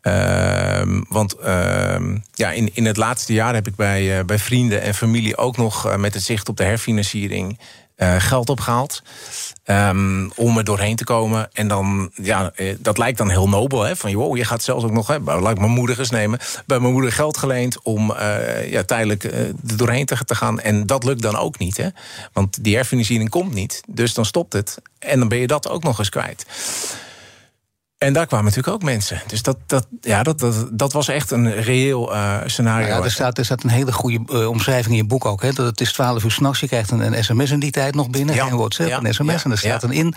[0.03, 1.35] Uh, want
[2.33, 5.97] ja, in, in het laatste jaar heb ik bij, bij vrienden en familie ook nog
[5.97, 7.59] met het zicht op de herfinanciering
[7.99, 9.01] geld opgehaald.
[9.65, 11.49] Um, om er doorheen te komen.
[11.53, 13.81] En dan, ja, dat lijkt dan heel nobel.
[13.81, 13.95] Hè?
[13.95, 16.39] Van, joh, je gaat zelfs ook nog, hè, laat ik mijn moeder eens nemen.
[16.65, 20.59] Bij mijn moeder geld geleend om uh, ja, tijdelijk er doorheen te, te, gaan.
[20.59, 21.77] En dat lukt dan ook niet.
[21.77, 21.87] Hè?
[22.33, 23.81] Want die herfinanciering komt niet.
[23.87, 24.77] Dus dan stopt het.
[24.99, 26.45] En dan ben je dat ook nog eens kwijt.
[27.99, 29.21] En daar kwamen natuurlijk ook mensen.
[29.27, 32.87] Dus dat, dat, ja, dat, dat, dat was echt een reëel uh, scenario.
[32.87, 35.41] Nou ja, er, staat, er staat een hele goede uh, omschrijving in je boek ook.
[35.41, 36.59] Hè, dat het is 12 uur s'nachts.
[36.59, 38.35] Je krijgt een, een, sms in die tijd nog binnen.
[38.35, 38.45] Ja.
[38.45, 39.03] Geen WhatsApp, ja.
[39.03, 39.33] een sms.
[39.33, 39.43] Ja.
[39.43, 40.15] En er staat dan in.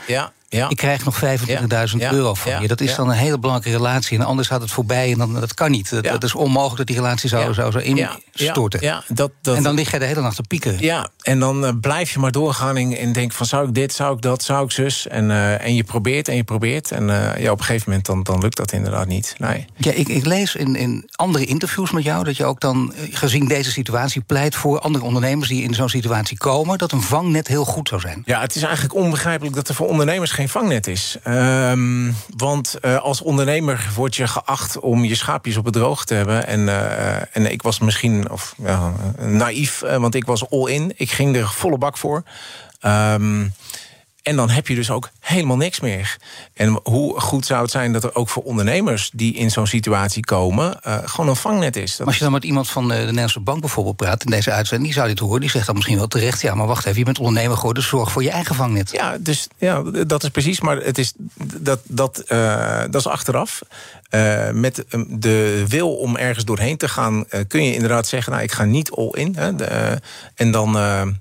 [0.53, 0.69] Ja.
[0.69, 2.69] Ik krijg nog 25.000 euro van je.
[2.69, 4.19] Dat is dan een hele belangrijke relatie.
[4.19, 5.91] En anders gaat het voorbij en dan, dat kan niet.
[5.91, 8.81] Dat, dat is onmogelijk dat die relatie zou, zou, zou instorten.
[8.81, 9.03] Ja.
[9.09, 10.81] Dat, dat, en dan lig jij de hele nacht te piekeren.
[10.81, 13.47] Ja, en dan uh, blijf je maar doorgaan en, en denk van...
[13.47, 15.09] zou ik dit, zou ik dat, zou ik zus?
[15.09, 16.91] En, uh, en je probeert en je probeert.
[16.91, 19.35] En uh, ja, op een gegeven moment dan, dan lukt dat inderdaad niet.
[19.39, 19.65] Nee.
[19.77, 22.25] Ja, ik, ik lees in, in andere interviews met jou...
[22.25, 25.49] dat je ook dan, gezien deze situatie, pleit voor andere ondernemers...
[25.49, 28.23] die in zo'n situatie komen, dat een vangnet heel goed zou zijn.
[28.27, 31.17] Ja, het is eigenlijk onbegrijpelijk dat er voor ondernemers geen vangnet is.
[31.29, 36.15] Um, want uh, als ondernemer word je geacht om je schaapjes op het droog te
[36.15, 36.47] hebben.
[36.47, 38.55] En, uh, en ik was misschien of,
[39.19, 40.93] naïef, uh, want ik was all in.
[40.97, 42.23] Ik ging er volle bak voor.
[42.87, 43.55] Um,
[44.23, 46.17] en dan heb je dus ook helemaal niks meer.
[46.55, 50.25] En hoe goed zou het zijn dat er ook voor ondernemers die in zo'n situatie
[50.25, 51.99] komen, uh, gewoon een vangnet is.
[51.99, 54.91] Maar als je dan met iemand van de Nederlandse Bank bijvoorbeeld praat in deze uitzending,
[54.91, 57.05] die zou dit horen, die zegt dan misschien wel terecht: ja, maar wacht even, je
[57.05, 58.91] bent ondernemer geworden, dus zorg voor je eigen vangnet.
[58.93, 61.13] Ja, dus ja, dat is precies, maar het is,
[61.59, 63.63] dat, dat, uh, dat is achteraf.
[64.15, 68.45] Uh, met de wil om ergens doorheen te gaan, uh, kun je inderdaad zeggen: Nou,
[68.45, 69.35] ik ga niet all in.
[69.37, 69.91] Hè, de, uh,
[70.35, 70.73] en dan,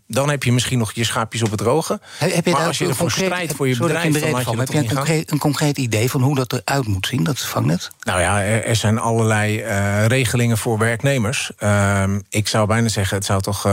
[0.07, 1.99] dan heb je misschien nog je schaapjes op het droge.
[2.17, 4.77] Heb je maar als je ervoor strijdt voor je bedrijf, dan laat je Heb je
[4.77, 7.89] een concreet, een concreet, idee van hoe dat eruit moet zien, dat vangnet?
[8.03, 9.63] Nou ja, er, er zijn allerlei
[10.07, 11.51] regelingen voor werknemers.
[11.57, 13.67] Ehm, ik zou bijna zeggen: het zou toch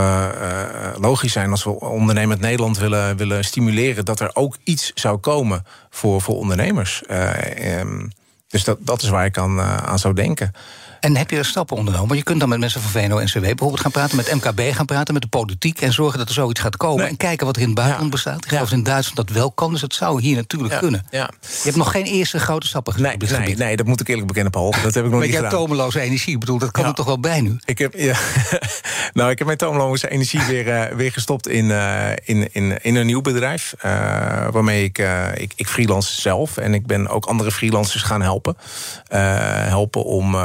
[1.00, 5.64] logisch zijn als we ondernemend Nederland willen, willen stimuleren, dat er ook iets zou komen
[5.90, 7.02] voor, voor ondernemers.
[7.10, 8.10] Um,
[8.48, 10.52] dus dat, dat is waar ik aan, uh, aan zou denken.
[11.00, 12.16] En heb je er stappen ondernomen?
[12.16, 14.16] Je kunt dan met mensen van VNO-NCW bijvoorbeeld gaan praten...
[14.16, 15.80] met MKB gaan praten, met de politiek...
[15.80, 17.08] en zorgen dat er zoiets gaat komen.
[17.08, 18.14] En kijken wat er in het buitenland ja.
[18.14, 18.44] bestaat.
[18.44, 18.76] Ik geloof ja.
[18.76, 20.78] in Duitsland dat wel kan, dus het zou hier natuurlijk ja.
[20.78, 21.06] kunnen.
[21.10, 21.30] Ja.
[21.40, 24.26] Je hebt nog geen eerste grote stappen gezet nee, nee, nee, dat moet ik eerlijk
[24.26, 24.70] bekennen, Paul.
[24.82, 25.50] Dat heb ik nog niet gedaan.
[25.50, 26.34] Je hebt tomeloze energie.
[26.34, 27.58] Ik bedoel, dat kan er toch wel bij nu?
[27.64, 28.16] Ik heb, ja.
[29.12, 32.96] nou, ik heb mijn tomeloze energie weer, uh, weer gestopt in, uh, in, in, in
[32.96, 33.74] een nieuw bedrijf.
[33.76, 33.82] Uh,
[34.50, 34.98] waarmee ik,
[35.34, 36.56] ik, ik freelance zelf.
[36.56, 38.56] En ik ben ook andere freelancers gaan helpen.
[39.68, 40.36] helpen om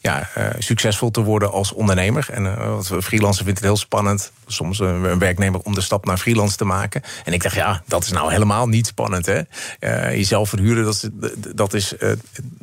[0.00, 2.26] ja, succesvol te worden als ondernemer.
[2.30, 4.32] En uh, freelancer vindt het heel spannend.
[4.46, 7.02] Soms een werknemer om de stap naar freelance te maken.
[7.24, 9.26] En ik dacht, ja, dat is nou helemaal niet spannend.
[9.26, 9.40] Hè?
[9.80, 11.08] Uh, jezelf verhuren, dat is,
[11.54, 12.12] dat is uh,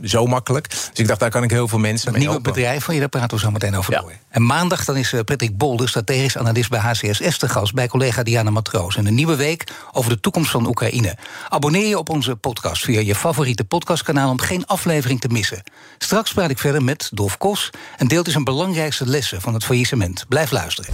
[0.03, 0.69] zo makkelijk.
[0.69, 2.53] Dus ik dacht, daar kan ik heel veel mensen Het mee nieuwe helpen.
[2.53, 3.99] bedrijf van je, daar praten we zo meteen over Ja.
[4.01, 4.11] door.
[4.29, 7.37] En maandag dan is Patrick Bolder, strategisch analist bij HCSS...
[7.37, 8.95] te gast bij collega Diana Matroos.
[8.97, 11.17] En een nieuwe week over de toekomst van Oekraïne.
[11.49, 14.29] Abonneer je op onze podcast via je favoriete podcastkanaal...
[14.29, 15.63] om geen aflevering te missen.
[15.97, 17.69] Straks praat ik verder met Dolf Kos...
[17.97, 20.25] en deelt dus een belangrijkste lessen van het faillissement.
[20.27, 20.93] Blijf luisteren.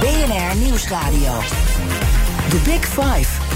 [0.00, 1.42] BNR Nieuwsradio.
[2.50, 3.47] The Big Five.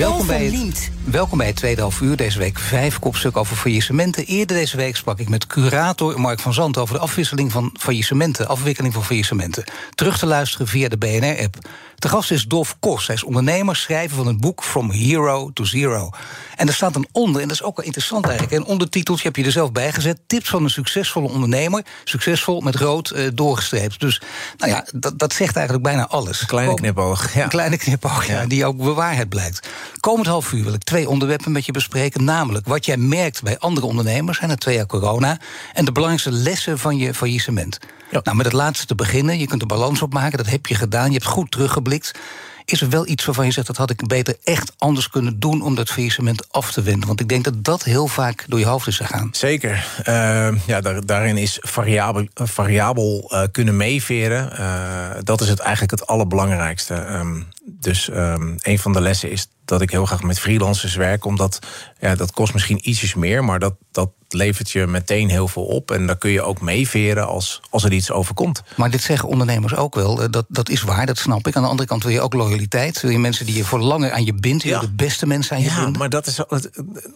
[0.00, 2.16] Welkom bij, het, welkom bij het tweede half uur.
[2.16, 4.24] Deze week vijf kopstukken over faillissementen.
[4.24, 6.78] Eerder deze week sprak ik met curator Mark van Zand...
[6.78, 9.64] over de afwisseling van faillissementen, afwikkeling van faillissementen.
[9.94, 11.58] Terug te luisteren via de BNR-app.
[11.94, 13.06] De gast is Dolf Kos.
[13.06, 16.10] Hij is ondernemer, schrijver van het boek From Hero to Zero.
[16.56, 18.56] En er staat een onder, en dat is ook wel interessant eigenlijk...
[18.56, 20.18] een ondertiteltje heb je er zelf bij gezet...
[20.26, 21.84] tips van een succesvolle ondernemer.
[22.04, 24.00] Succesvol met rood eh, doorgestreept.
[24.00, 24.22] Dus
[24.56, 26.44] nou ja, dat, dat zegt eigenlijk bijna alles.
[26.46, 27.34] Kleine knipoog.
[27.34, 27.42] Ja.
[27.42, 28.46] Een kleine knipoog, ja, Ja.
[28.46, 29.68] die ook bewaarheid blijkt.
[30.00, 32.24] Komend half uur wil ik twee onderwerpen met je bespreken.
[32.24, 34.38] Namelijk wat jij merkt bij andere ondernemers...
[34.38, 35.38] en het twee jaar corona...
[35.72, 37.78] en de belangrijkste lessen van je faillissement.
[38.10, 38.20] Ja.
[38.24, 39.38] Nou, met het laatste te beginnen.
[39.38, 41.06] Je kunt er balans op maken, dat heb je gedaan.
[41.06, 42.18] Je hebt goed teruggeblikt.
[42.64, 43.66] Is er wel iets waarvan je zegt...
[43.66, 45.62] dat had ik beter echt anders kunnen doen...
[45.62, 47.06] om dat faillissement af te wenden?
[47.06, 49.28] Want ik denk dat dat heel vaak door je hoofd is gegaan.
[49.32, 49.86] Zeker.
[50.04, 54.56] Eh, ja, daar, daarin is variabel, variabel eh, kunnen meeveren.
[54.56, 56.94] eh, dat is het eigenlijk het allerbelangrijkste.
[56.94, 61.24] Ehm, dus ehm, een van de lessen is dat ik heel graag met freelancers werk.
[61.24, 61.58] Omdat
[62.00, 65.90] ja, dat kost misschien ietsjes meer, maar dat, dat levert je meteen heel veel op.
[65.90, 68.62] En daar kun je ook meeveren als, als er iets overkomt.
[68.76, 70.22] Maar dit zeggen ondernemers ook wel.
[70.22, 71.56] Eh, Dat, dat is waar, dat snap ik.
[71.56, 73.00] Aan de andere kant wil je ook loyaliteit.
[73.00, 74.62] Wil je mensen die je voor langer aan je bindt.
[74.62, 74.80] Ja.
[74.80, 76.38] de beste mensen aan je Ja, maar dat is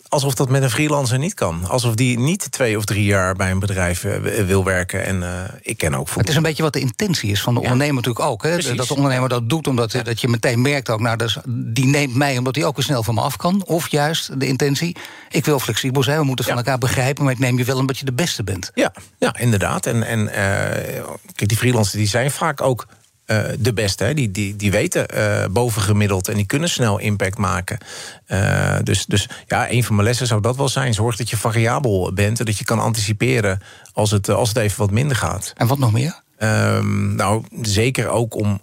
[0.09, 1.69] alsof dat met een freelancer niet kan.
[1.69, 5.05] Alsof die niet twee of drie jaar bij een bedrijf eh, wil werken.
[5.05, 5.31] En eh,
[5.63, 7.65] ik ken ook Het is een beetje wat de intentie is van de Ja.
[7.67, 8.43] ondernemer natuurlijk ook.
[8.43, 8.53] Hè?
[8.53, 8.77] Precies.
[8.77, 11.01] Dat de ondernemer dat doet omdat dat je meteen merkt ook...
[11.01, 13.65] nou, dus, die neemt mij omdat hij ook weer snel van me af kan.
[13.67, 14.97] Of juist de intentie,
[15.31, 16.19] ik wil flexibel zijn...
[16.19, 16.61] we moeten van Ja.
[16.61, 17.25] elkaar begrijpen...
[17.25, 18.71] maar ik neem je wel omdat je de beste bent.
[18.75, 19.87] Ja, ja inderdaad.
[19.87, 21.05] En, en eh,
[21.35, 22.87] kijk, die freelancers die zijn vaak ook
[23.25, 24.05] eh, de beste.
[24.05, 24.15] Hè.
[24.15, 27.79] Die, die, die weten eh, bovengemiddeld en die kunnen snel impact maken.
[28.83, 30.95] Dus, dus ja, een van mijn lessen zou dat wel zijn.
[30.95, 33.61] Zorg dat je variabel bent en dat je kan anticiperen
[33.93, 35.53] als het, als het even wat minder gaat.
[35.57, 36.23] En wat nog meer?
[36.39, 38.61] Ehm, nou, zeker ook om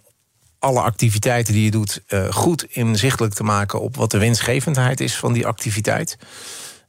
[0.62, 5.16] alle activiteiten die je doet eh, goed inzichtelijk te maken op wat de winstgevendheid is
[5.16, 6.18] van die activiteit.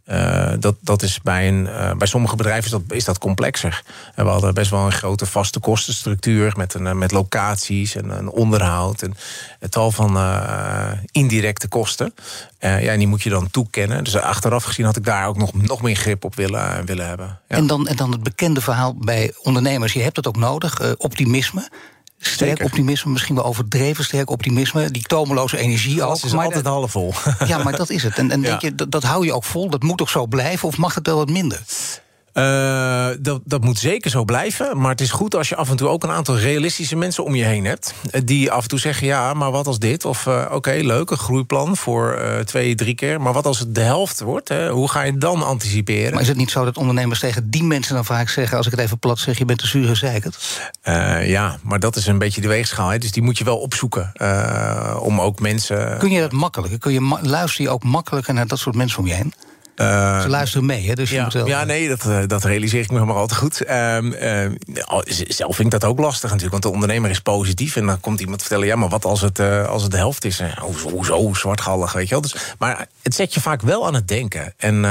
[0.06, 3.82] Uh, dat, dat is bij, een, uh, bij sommige bedrijven is dat, is dat complexer.
[4.14, 8.28] En we hadden best wel een grote vaste kostenstructuur met, een, met locaties en een
[8.28, 9.14] onderhoud en
[9.58, 10.18] het tal van
[11.10, 12.14] indirecte kosten.
[12.60, 14.04] ja, en die moet je dan toekennen.
[14.04, 17.40] Dus achteraf gezien had ik daar ook nog, nog meer grip op willen, willen hebben.
[17.48, 17.56] Ja.
[17.56, 19.92] En, dan, en dan het bekende verhaal bij ondernemers.
[19.92, 21.68] Je hebt het ook nodig, optimisme.
[22.24, 24.90] Sterk optimisme, misschien wel overdreven sterk optimisme.
[24.90, 26.14] Die tomeloze energie ook.
[26.14, 27.14] Het is maar altijd half vol.
[27.46, 28.18] Ja, maar dat is het.
[28.18, 29.70] En, en denk je, dat, dat hou je ook vol?
[29.70, 30.68] Dat moet toch zo blijven?
[30.68, 31.62] Of mag het wel wat minder?
[32.34, 34.80] Uh, dat, dat moet zeker zo blijven.
[34.80, 37.34] Maar het is goed als je af en toe ook een aantal realistische mensen om
[37.34, 37.94] je heen hebt.
[38.10, 40.04] Eh, die af en toe zeggen: ja, maar wat als dit?
[40.04, 43.20] Of uh, oké, okay, leuk, een groeiplan voor uh, twee, drie keer.
[43.20, 44.48] Maar wat als het de helft wordt?
[44.48, 44.70] Hè?
[44.70, 46.12] Hoe ga je dan anticiperen?
[46.12, 48.72] Maar is het niet zo dat ondernemers tegen die mensen dan vaak zeggen: als ik
[48.72, 50.70] het even plat zeg, je bent de zure zeikert?
[51.24, 52.88] ja, maar dat is een beetje de weegschaal.
[52.88, 52.98] Hè?
[52.98, 54.12] Dus die moet je wel opzoeken.
[55.00, 55.98] om ook mensen.
[55.98, 56.78] Kun je dat makkelijker?
[56.78, 59.32] Kun je luister je ook makkelijker naar dat soort mensen om je heen?
[59.82, 60.94] Uh, Ze luisteren mee, hè?
[60.94, 61.46] Dus ja, wel...
[61.46, 63.62] ja, nee, dat, eh, dat realiseer ik me maar al te goed.
[63.68, 64.50] Uh, uh,
[65.28, 67.76] zelf vind ik dat ook lastig natuurlijk, want de ondernemer is positief...
[67.76, 70.42] en dan komt iemand vertellen, ja, maar wat als het, als het de helft is?
[70.58, 72.20] Hoezo, hoezo zwartgallig, weet je wel?
[72.20, 74.54] Dus, maar het zet je vaak wel aan het denken.
[74.56, 74.84] En...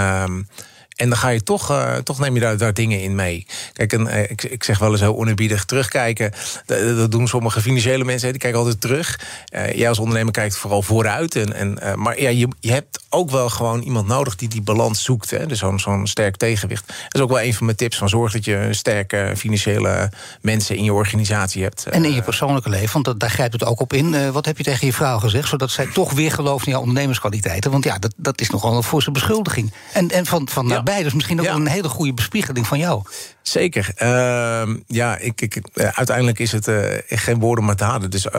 [0.95, 3.45] En dan ga je toch, uh, toch neem je daar, daar dingen in mee.
[3.73, 6.31] Kijk, en, uh, ik, ik zeg wel eens heel onerbiedig terugkijken.
[6.65, 9.19] Dat, doen sommige financiële mensen, die kijken altijd terug.
[9.55, 11.35] Uh, jij als ondernemer kijkt vooral vooruit.
[11.35, 15.03] En, en, maar ja, je, je hebt ook wel gewoon iemand nodig die die balans
[15.03, 15.29] zoekt.
[15.29, 15.45] Hè?
[15.45, 16.87] Dus zo'n zo'n sterk tegenwicht.
[16.87, 17.97] Dat is ook wel een van mijn tips.
[17.97, 21.85] Van zorg dat je sterke financiële mensen in je organisatie hebt.
[21.85, 24.31] En in je persoonlijke leven, want dat, daar grijpt het ook op in.
[24.31, 25.49] wat heb je tegen je vrouw gezegd?
[25.49, 27.71] Zodat zij toch weer gelooft in jouw ondernemerskwaliteiten.
[27.71, 29.73] Want ja, dat, dat is nogal een forse beschuldiging.
[29.93, 30.80] En, en van, van ja.
[30.83, 33.03] Dus misschien ook een hele goede bespiegeling van jou.
[33.41, 33.93] Zeker.
[34.03, 38.09] Uh, ja, ik, ik, eh, uiteindelijk is het uh, geen woorden maar daden.
[38.09, 38.31] Dus uh,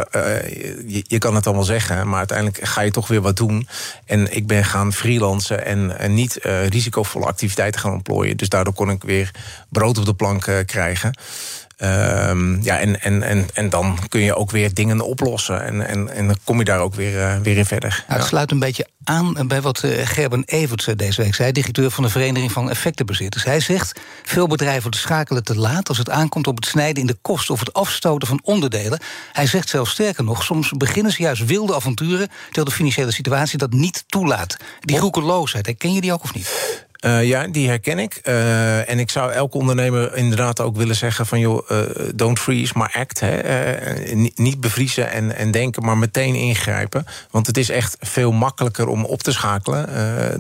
[0.87, 3.68] je, je, kan het allemaal zeggen, maar uiteindelijk ga je toch weer wat doen.
[4.07, 8.37] En ik ben gaan freelancen en, en niet risicovolle activiteiten gaan ontplooien.
[8.37, 9.31] Dus daardoor kon ik weer
[9.68, 11.18] brood op de plank krijgen.
[11.85, 15.64] Um, ja, en, en, en, en dan kun je ook weer dingen oplossen.
[15.64, 18.05] En, en, en dan kom je daar ook weer, uh, weer in verder.
[18.09, 21.53] Nou, het sluit een beetje aan bij wat uh, Gerben Everts uh, deze week zei...
[21.53, 23.45] directeur van de Vereniging van Effectenbezitters.
[23.45, 25.88] Hij zegt, veel bedrijven schakelen te laat...
[25.88, 29.01] als het aankomt op het snijden in de kosten of het afstoten van onderdelen.
[29.33, 32.29] Hij zegt zelfs sterker nog, soms beginnen ze juist wilde avonturen...
[32.45, 34.57] terwijl de financiële situatie dat niet toelaat.
[34.81, 36.51] Die roekeloosheid, herken je die ook of niet?
[37.05, 38.21] Uh, ja, die herken ik.
[38.25, 41.38] Uh, en ik zou elke ondernemer inderdaad ook willen zeggen van...
[41.38, 41.79] joh, uh,
[42.15, 43.21] don't freeze, maar act.
[43.21, 43.41] Hè.
[44.35, 47.07] niet bevriezen en, en denken, maar meteen ingrijpen.
[47.31, 49.88] Want het is echt veel makkelijker om op te schakelen...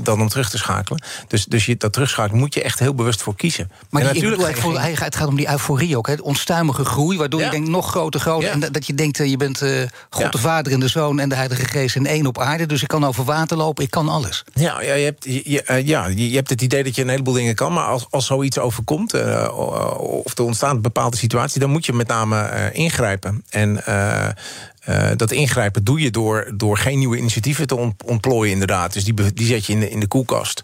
[0.04, 1.02] dan om terug te schakelen.
[1.28, 3.70] Dus, dus je, dat terugschakelen moet je echt heel bewust voor kiezen.
[3.90, 6.06] Maar die, natuurlijk bedoel, hij, het gaat om die euforie ook.
[6.06, 6.14] Hè.
[6.20, 7.46] Onstuimige groei, waardoor ja.
[7.46, 8.48] je denkt nog groter, groter.
[8.48, 8.52] Ja.
[8.52, 9.58] En dat je denkt, je bent
[10.10, 10.28] God ja.
[10.28, 11.20] de Vader en de Zoon...
[11.20, 12.66] en de Heilige Geest in één op aarde.
[12.66, 14.44] Dus ik kan over water lopen, ik kan alles.
[14.52, 15.24] Ja, ja je hebt...
[15.24, 17.72] Je, ja, je hebt het idee dat je een heleboel dingen kan.
[17.72, 19.48] Maar als, als zoiets overkomt, uh,
[19.98, 23.44] of er ontstaat een bepaalde situatie, dan moet je met name uh, ingrijpen.
[23.50, 23.82] En
[25.16, 28.92] dat ingrijpen doe je door, door geen nieuwe initiatieven te ontplooien, inderdaad.
[28.92, 30.62] Dus die, die zet je in de, in de koelkast.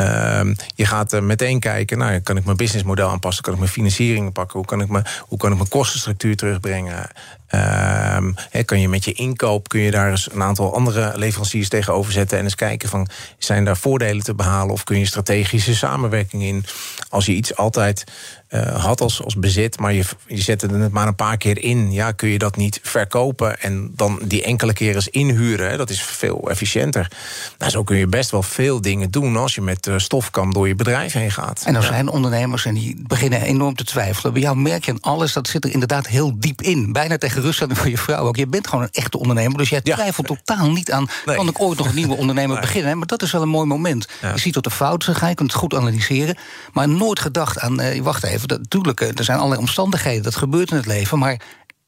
[0.00, 0.40] Uh,
[0.74, 3.42] je gaat meteen kijken, nou, kan ik mijn businessmodel aanpassen?
[3.42, 4.58] Kan ik mijn financiering pakken?
[4.58, 7.08] Hoe kan ik, me, hoe kan ik mijn kostenstructuur terugbrengen?
[7.54, 11.68] Um, he, kan je met je inkoop kun je daar eens een aantal andere leveranciers
[11.68, 15.74] tegenover zetten en eens kijken van zijn daar voordelen te behalen of kun je strategische
[15.74, 16.64] samenwerking in
[17.08, 18.04] als je iets altijd
[18.50, 21.92] uh, had als, als bezit, maar je, je zette het maar een paar keer in,
[21.92, 25.70] ja, kun je dat niet verkopen en dan die enkele keer eens inhuren.
[25.70, 27.10] Hè, dat is veel efficiënter.
[27.58, 30.68] Nou, zo kun je best wel veel dingen doen als je met uh, stofkam door
[30.68, 31.62] je bedrijf heen gaat.
[31.66, 34.32] En er zijn ondernemers en die beginnen enorm te twijfelen.
[34.32, 36.92] Bij jou merk je aan alles, dat zit er inderdaad heel diep in.
[36.92, 38.36] Bijna tegen geruststelling voor je vrouw ook.
[38.36, 41.08] Je bent gewoon een echte ondernemer, dus jij twijfelt totaal niet aan...
[41.24, 41.36] Nee.
[41.36, 42.98] kan ik ooit nog een nieuwe ondernemer beginnen?
[42.98, 44.08] Maar dat is wel een mooi moment.
[44.22, 44.32] Ja.
[44.32, 46.36] Je ziet wat de fouten zijn, je kunt het goed analyseren...
[46.72, 50.70] maar nooit gedacht aan, uh, wacht even, dat, natuurlijk, er zijn allerlei omstandigheden, dat gebeurt
[50.70, 51.18] in het leven...
[51.18, 51.40] maar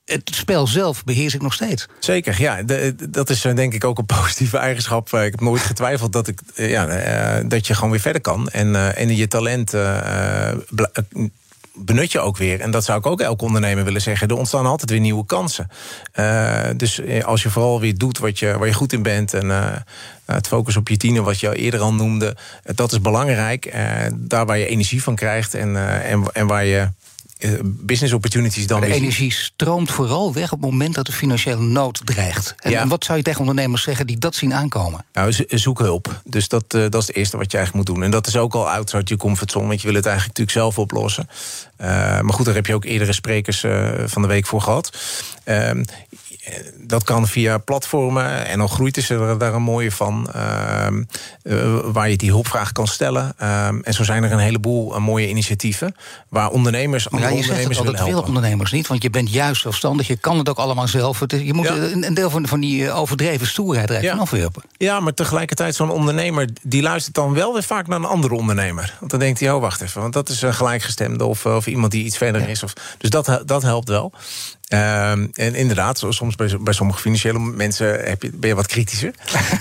[0.05, 1.87] het spel zelf beheers ik nog steeds.
[1.99, 2.63] Zeker, ja.
[2.63, 5.13] De, dat is eh, denk ik ook een positieve eigenschap.
[5.13, 8.49] Eh, ik heb nooit getwijfeld dat, ik, ja, dat je gewoon weer verder kan.
[8.49, 9.75] En, en je talent
[11.79, 12.61] benut je ook weer.
[12.61, 14.29] En dat zou ik ook elke ondernemer willen zeggen.
[14.29, 15.69] Er ontstaan altijd weer nieuwe kansen.
[16.14, 19.35] Uh, dus eh, als je vooral weer doet wat je, waar je goed in bent...
[19.35, 19.73] en uh,
[20.25, 22.37] het focus op je tienen, wat je eerder al noemde...
[22.75, 23.75] dat is belangrijk.
[24.14, 26.88] daar waar je energie van krijgt en, en, en waar je eh,
[27.62, 28.81] business opportunities dan.
[28.81, 32.55] de energie stroomt vooral weg op het moment dat de financiële nood dreigt.
[32.59, 32.81] En, ja.
[32.81, 35.05] en, wat zou je tegen ondernemers zeggen die dat zien aankomen?
[35.12, 36.20] Nou, zoek hulp.
[36.24, 38.05] Dus dat, uh, dat is het eerste wat je eigenlijk moet doen.
[38.05, 40.79] En dat is ook al outside je comfortzone, want je wil het eigenlijk natuurlijk zelf
[40.85, 41.29] oplossen.
[41.81, 41.87] Uh,
[42.20, 44.96] maar goed, daar heb je ook eerdere sprekers uh, van de week voor gehad.
[46.49, 48.47] Uh, dat kan via platformen.
[48.47, 50.29] En al groeit is er daar een mooie van.
[50.33, 51.03] Ehm,
[51.43, 53.35] eh, waar je die hulpvraag kan stellen.
[53.39, 55.95] Ehm, en zo zijn er een heleboel uh, mooie initiatieven.
[56.29, 57.05] Waar ondernemers.
[57.11, 58.87] Ja, je ondernemers zegt dat veel ondernemers niet.
[58.87, 60.07] Want je bent juist zelfstandig.
[60.07, 61.21] Je kan het ook allemaal zelf.
[61.27, 64.17] Je moet een, deel van, van die overdreven stoerheid er ja.
[64.17, 64.63] afwerpen.
[64.77, 66.49] Ja, maar tegelijkertijd zo'n ondernemer.
[66.63, 68.97] die luistert dan wel weer vaak naar een andere ondernemer.
[68.99, 70.01] Want dan denkt hij, oh wacht even.
[70.01, 71.25] Want dat is een gelijkgestemde.
[71.25, 72.63] Of, of iemand die iets verder is.
[72.63, 74.13] Of, dus dat, dat helpt wel.
[74.69, 79.15] Ehm, en inderdaad, soms bij, bij sommige financiële mensen heb je, ben je wat kritischer.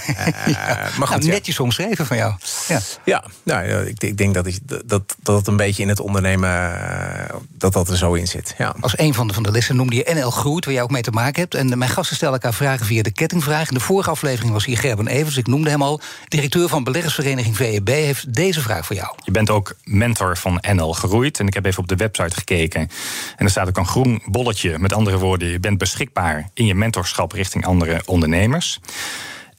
[0.09, 0.27] uh,
[0.97, 2.33] maar goed, nou, netjes omschreven van jou.
[2.67, 5.99] Ja, ja nou, ik, ik, denk dat, ik, dat, dat het een beetje in het
[5.99, 8.55] ondernemen uh, dat dat er zo in zit.
[8.57, 8.75] Ja.
[8.79, 11.01] Als een van de, van de lessen noemde je NL Groeit, waar jij ook mee
[11.01, 11.55] te maken hebt.
[11.55, 13.67] En mijn gasten stellen elkaar vragen via de kettingvraag.
[13.67, 16.01] In de vorige aflevering was hier Gerben Evers, ik noemde hem al.
[16.27, 19.15] Directeur van beleggersvereniging VEB heeft deze vraag voor jou.
[19.23, 21.39] Je bent ook mentor van NL Groeit.
[21.39, 22.89] En ik heb even op de website gekeken.
[23.35, 26.75] En er staat ook een groen bolletje met andere woorden, je bent beschikbaar in je
[26.75, 28.79] mentorschap richting andere ondernemers.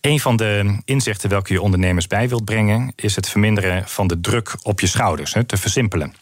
[0.01, 4.20] Een van de inzichten welke je ondernemers bij wilt brengen, is het verminderen van de
[4.20, 6.14] druk op je schouders, te versimpelen.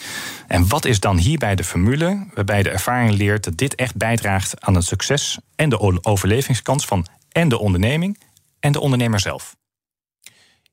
[0.49, 4.61] En wat is dan hierbij de formule waarbij de ervaring leert dat dit echt bijdraagt
[4.61, 8.19] aan het succes en de overlevingskans van en de onderneming
[8.61, 9.57] en de ondernemer zelf?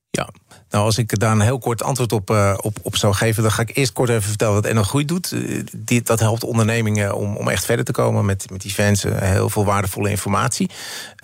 [0.09, 0.29] Ja,
[0.73, 3.51] nou, als ik daar een heel kort antwoord op, uh, op, op zou geven, dan
[3.51, 5.31] ga ik eerst kort even vertellen wat NL Groei doet.
[5.31, 9.49] Uh, dat helpt ondernemingen om, om echt verder te komen met, met events, uh, heel
[9.49, 10.69] veel waardevolle informatie.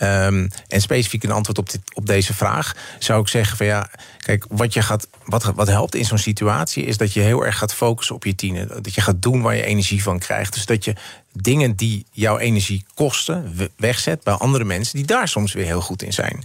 [0.01, 3.89] Um, en specifiek een antwoord op, dit, op deze vraag zou ik zeggen van ja,
[4.17, 7.57] kijk, wat, je gaat, wat, wat helpt in zo'n situatie is dat je heel erg
[7.57, 8.67] gaat focussen op je tienen.
[8.67, 10.53] Dat je gaat doen waar je energie van krijgt.
[10.53, 10.95] Dus dat je
[11.41, 16.01] dingen die jouw energie kosten wegzet bij andere mensen die daar soms weer heel goed
[16.01, 16.43] in zijn.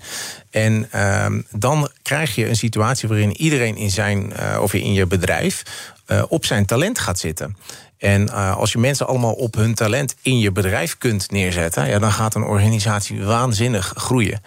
[0.51, 5.07] En uh, dan krijg je een situatie waarin iedereen in zijn uh, of in je
[5.07, 5.63] bedrijf
[6.07, 7.57] uh, op zijn talent gaat zitten.
[7.99, 11.99] En uh, als je mensen allemaal op hun talent in je bedrijf kunt neerzetten, ja,
[11.99, 14.43] dan gaat een organisatie waanzinnig groeien.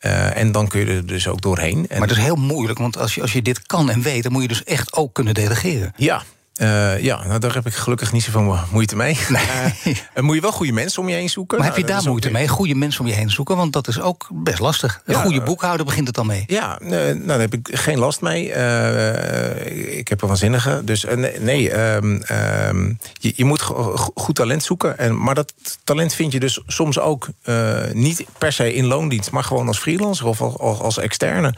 [0.00, 1.86] Uh, en dan kun je er dus ook doorheen.
[1.88, 4.32] Maar het is heel moeilijk, want als je, als je dit kan en weet, dan
[4.32, 5.92] moet je dus echt ook kunnen delegeren.
[5.96, 6.22] Ja,
[6.60, 9.18] uh, ja, nou, daar heb ik gelukkig niet zoveel moeite mee.
[9.28, 9.42] Nee.
[10.14, 11.58] Uh, moet je wel goede mensen om je heen zoeken.
[11.58, 12.48] Maar heb je nou, daar moeite mee?
[12.48, 13.56] Goede mensen om je heen zoeken?
[13.56, 15.02] Want dat is ook best lastig.
[15.04, 16.44] Een goede boekhouder begint het dan mee.
[16.46, 18.44] Ja, nou, daar heb ik geen last mee.
[19.96, 20.82] Ik heb er waanzinnige.
[20.84, 21.04] Dus
[21.38, 22.22] nee, um,
[22.68, 23.62] um, je, je, moet
[24.14, 24.98] goed talent zoeken.
[24.98, 25.52] En, maar dat
[25.84, 27.28] talent vind je dus soms ook
[27.92, 29.30] niet per se in loondienst...
[29.30, 31.54] maar gewoon als freelancer of als, als externe.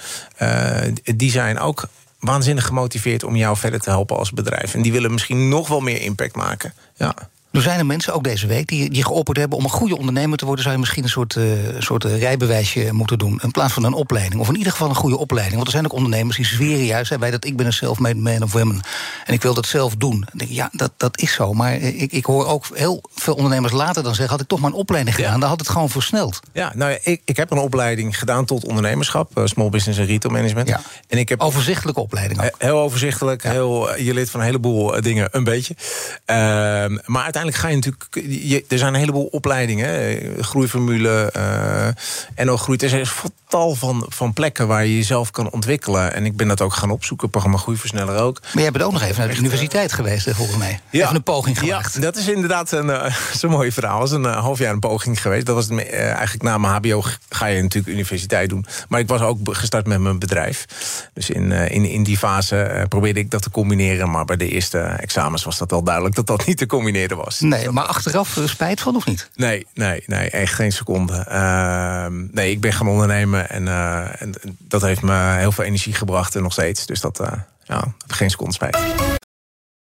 [1.16, 1.88] die zijn ook
[2.22, 4.74] waanzinnig gemotiveerd om jou verder te helpen als bedrijf.
[4.74, 6.74] En die willen misschien nog wel meer impact maken.
[6.96, 7.14] Ja.
[7.52, 9.58] Er zijn er mensen, ook deze week, die, die geopperd hebben...
[9.58, 10.62] om een goede ondernemer te worden...
[10.62, 13.40] zou je misschien een soort, uh, soort rijbewijsje moeten doen...
[13.42, 14.40] in plaats van een opleiding.
[14.40, 15.54] Of in ieder geval een goede opleiding.
[15.54, 17.10] Want er zijn ook ondernemers die zweren juist...
[17.10, 18.82] Hè, bij dat ik ben een self-made man of woman...
[19.24, 20.26] en ik wil dat zelf doen.
[20.32, 21.52] denk ja, dat, dat is zo.
[21.52, 24.32] Maar ik, ik hoor ook heel veel ondernemers later dan zeggen...
[24.32, 26.40] had ik toch maar een opleiding gedaan, dan had het gewoon versneld.
[26.52, 29.38] Ja, nou, ik, ik heb een opleiding gedaan tot ondernemerschap...
[29.38, 30.68] Uh, small business en retail management.
[30.68, 30.80] Ja.
[31.08, 32.54] En ik heb overzichtelijke opleiding ook.
[32.58, 35.74] Heel overzichtelijk, heel, je lid van een heleboel dingen, een beetje.
[35.78, 38.50] Uh, maar uiteindelijk uiteindelijk ga je natuurlijk.
[38.50, 41.32] Je, er zijn een heleboel opleidingen, groeiformule.
[41.36, 41.86] Uh,
[42.34, 42.82] en ook groeit.
[42.82, 46.14] Er is een tal van, van plekken waar je jezelf kan ontwikkelen.
[46.14, 48.40] En ik ben dat ook gaan opzoeken, programma Groeiversneller ook.
[48.54, 50.80] Maar jij bent ook nog even naar de universiteit geweest, volgens mij.
[50.90, 51.94] Ja, even een poging gemaakt.
[51.94, 53.98] Ja, dat is inderdaad een uh, zo'n mooi verhaal.
[53.98, 55.46] Dat is een uh, half jaar een poging geweest.
[55.46, 58.66] Dat was eigenlijk na mijn HBO ga je natuurlijk universiteit doen.
[58.88, 60.66] Maar ik was ook gestart met mijn bedrijf.
[61.14, 64.10] Dus in, in, in die fase probeerde ik dat te combineren.
[64.10, 67.31] Maar bij de eerste examens was dat al duidelijk dat dat niet te combineren was.
[67.40, 69.30] Nee, maar achteraf eh, spijt van of niet?
[69.34, 71.26] Nee, nee, nee, echt geen seconde.
[71.28, 75.94] Uh, nee, ik ben gaan ondernemen en, uh, en, dat heeft me heel veel energie
[75.94, 76.86] gebracht en nog steeds.
[76.86, 78.78] Dus dat, uh, ja, heb geen seconde spijt.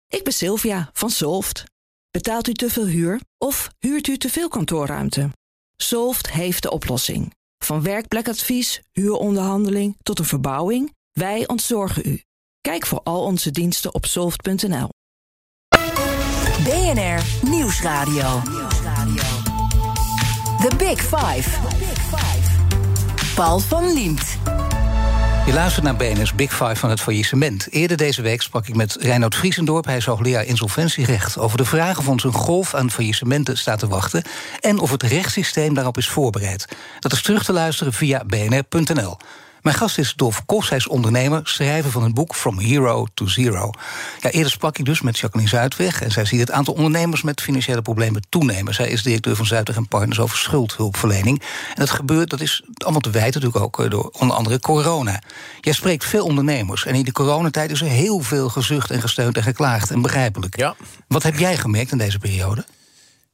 [0.09, 1.65] Ik ben Sylvia van Solft.
[2.11, 5.31] Betaalt u te veel huur of huurt u te veel kantoorruimte?
[5.77, 7.35] Solft heeft de oplossing.
[7.59, 12.23] Van werkplekadvies, huuronderhandeling tot een verbouwing, wij ontzorgen u.
[12.61, 14.89] Kijk voor al onze diensten op soft.nl.
[16.65, 18.43] BNR Nieuwsradio.
[20.61, 21.49] The Big Five.
[23.35, 24.39] Paul van Liemt.
[25.47, 27.69] Je luistert naar BNR's Big Five van het faillissement.
[27.71, 31.99] Eerder deze week sprak ik met Reinoud Vriesendorp, hij is hoogleraar insolventierecht, over de vraag
[31.99, 34.23] of ons een golf aan faillissementen staat te wachten
[34.61, 36.69] en of het rechtssysteem daarop is voorbereid.
[36.99, 39.17] Dat is terug te luisteren via bnr.nl.
[39.63, 43.27] Mijn gast is Dolf Kos, hij is ondernemer, schrijver van het boek From Hero to
[43.27, 43.71] Zero.
[44.21, 47.41] Ja, eerder sprak ik dus met Jacqueline Zuidweg en zij ziet het aantal ondernemers met
[47.41, 48.75] financiële problemen toenemen.
[48.75, 51.41] Zij is directeur van Zuidweg en Partners over schuldhulpverlening.
[51.69, 55.23] En dat gebeurt, dat is allemaal te wijten natuurlijk ook eh, door onder andere corona.
[55.61, 59.37] Jij spreekt veel ondernemers en in de coronatijd is er heel veel gezucht en gesteund
[59.37, 60.57] en geklaagd en begrijpelijk.
[60.57, 60.75] Ja.
[61.09, 62.65] Wat heb jij gemerkt in deze periode?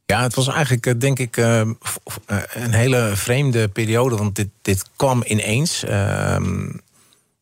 [0.09, 4.15] Ja, het was eigenlijk, denk ik, een hele vreemde periode.
[4.15, 5.83] Want dit, dit kwam ineens.
[5.83, 6.69] Ehm,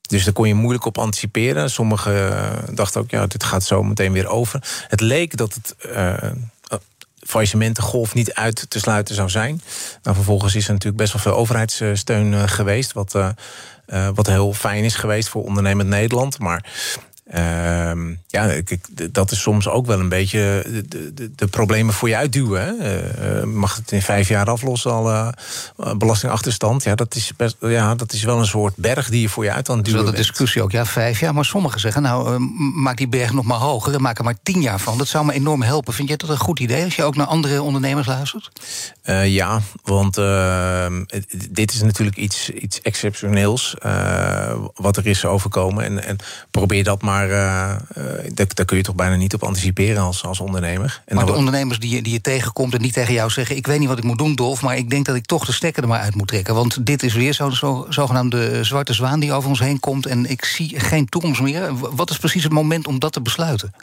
[0.02, 1.70] dus daar kon je moeilijk op anticiperen.
[1.70, 4.64] Sommigen dachten ook, ja, dit gaat zo meteen weer over.
[4.88, 5.76] Het leek dat het
[7.28, 9.62] faillissementengolf niet uit te sluiten zou zijn.
[10.04, 12.94] Nou, vervolgens is er natuurlijk best wel veel overheidssteun eh, geweest.
[12.94, 13.30] Wat, uh,
[14.14, 16.40] wat heel fijn is geweest voor ondernemend Nederland.
[16.40, 16.66] Maar
[17.30, 18.62] Ehm, ja,
[19.12, 22.62] dat is soms ook wel een beetje de, de, de problemen voor je uitduwen.
[22.62, 23.40] Hè?
[23.40, 25.30] Uh, mag het in vijf jaar aflossen, al uh,
[25.98, 26.84] belastingachterstand?
[26.84, 29.52] Ja dat, is best, ja, dat is wel een soort berg die je voor je
[29.52, 31.34] uit aan het duwen Dat is de discussie ook, ja, vijf jaar.
[31.34, 32.40] Maar sommigen zeggen, nou,
[32.76, 33.94] maak die berg nog maar hoger...
[33.94, 34.98] en maak er maar tien jaar van.
[34.98, 35.94] Dat zou me enorm helpen.
[35.94, 38.52] Vind jij dat een goed idee als je ook naar andere ondernemers luistert?
[39.24, 41.04] ja, want ehm,
[41.50, 43.76] dit is natuurlijk iets, iets exceptioneels...
[44.74, 45.84] wat er is overkomen.
[45.84, 46.18] En, en
[46.52, 47.76] probeer dat maar maar uh,
[48.34, 51.02] daar, daar, kun je toch bijna niet op anticiperen als, als ondernemer.
[51.06, 53.56] En maar de ondernemers die je, die je tegenkomt en die tegen jou zeggen...
[53.56, 55.52] ik weet niet wat ik moet doen, Dolf, maar ik denk dat ik toch de
[55.52, 56.56] stekker er maar uit moet trekken.
[56.56, 60.06] Want dit is weer zo'n zo, zogenaamde zwarte zwaan die over ons heen komt...
[60.06, 61.96] en ik zie geen toekomst meer.
[61.96, 63.74] Wat is precies het moment om dat te besluiten?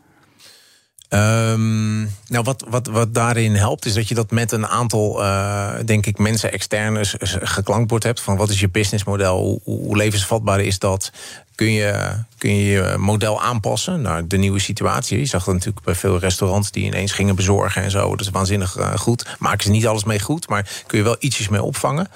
[1.15, 5.73] Um, nou, wat, wat, wat daarin helpt, is dat je dat met een aantal, uh,
[5.85, 8.21] denk ik, mensen externes geklankbord hebt.
[8.21, 9.39] Van wat is je businessmodel?
[9.39, 11.13] Hoe, hoe levensvatbaar is dat?
[11.55, 15.19] Kun je, kun je je model aanpassen naar de nieuwe situatie?
[15.19, 18.11] Je zag dat natuurlijk bij veel restaurants die ineens gingen bezorgen en zo.
[18.11, 19.37] Dat is waanzinnig uh, goed.
[19.39, 22.09] Maken ze niet alles mee goed, maar kun je wel ietsjes mee opvangen.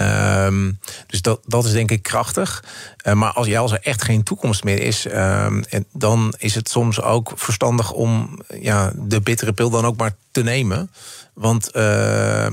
[0.00, 2.64] Um, dus dat, dat is denk ik krachtig.
[3.06, 6.68] Uh, maar als, ja, als er echt geen toekomst meer is, um, dan is het
[6.68, 10.90] soms ook verstandig om ja, de bittere pil dan ook maar te nemen.
[11.34, 12.46] Want uh,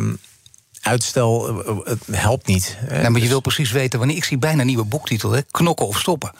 [0.88, 2.78] uitstel eh, eh, het helpt niet.
[2.90, 4.18] Nou, maar je dus- wil precies weten wanneer.
[4.18, 5.42] Ik zie bijna een nieuwe boektitel: hè?
[5.52, 6.32] Knokken of stoppen.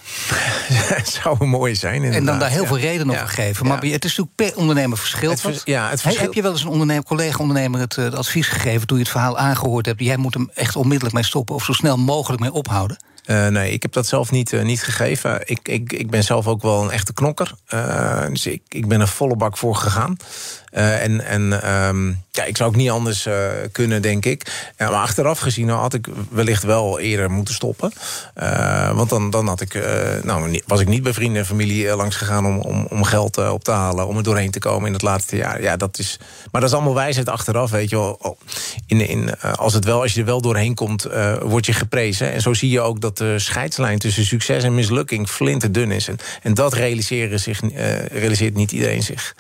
[0.68, 1.96] het zou mooi zijn.
[1.96, 2.20] Inderdaad.
[2.20, 3.22] En dan daar heel veel redenen ja.
[3.22, 3.68] over geven.
[3.68, 5.36] Maar het is natuurlijk per ondernemer verschil.
[5.64, 9.04] ja, het Heb je wel eens een ondernemer, collega-ondernemer het, het advies gegeven toen je
[9.04, 10.00] het verhaal aangehoord hebt?
[10.00, 12.98] Jij moet hem echt onmiddellijk mee stoppen of zo snel mogelijk mee ophouden?
[13.28, 15.42] Uh, nee, ik heb dat zelf niet, uh, niet gegeven.
[15.46, 17.52] Ik, ik, ik ben zelf ook wel een echte knokker.
[17.74, 20.18] Uh, dus ik, ik ben er volle bak voor gegaan.
[20.72, 23.28] En en um, ja, ik zou ook niet anders
[23.72, 24.72] kunnen, denk ik.
[24.78, 27.92] Maar achteraf gezien had ik wellicht wel eerder moeten stoppen.
[28.94, 29.74] want dan, dan had ik,
[30.24, 32.46] nou, was ik niet bij vrienden en familie langs gegaan...
[32.46, 35.36] om, om, om geld op te halen, om er doorheen te komen in het laatste
[35.36, 35.62] jaar.
[35.62, 36.20] Ja, dat is,
[36.52, 38.38] maar dat is allemaal wijsheid achteraf, weet je wel.
[38.86, 41.08] In, in, als, het wel, als je er wel doorheen komt,
[41.42, 42.32] word je geprezen.
[42.32, 46.08] En zo zie je ook dat de scheidslijn tussen succes en mislukking flinterdun is.
[46.08, 47.60] En, en dat realiseren zich,
[48.12, 49.36] realiseert niet iedereen zich.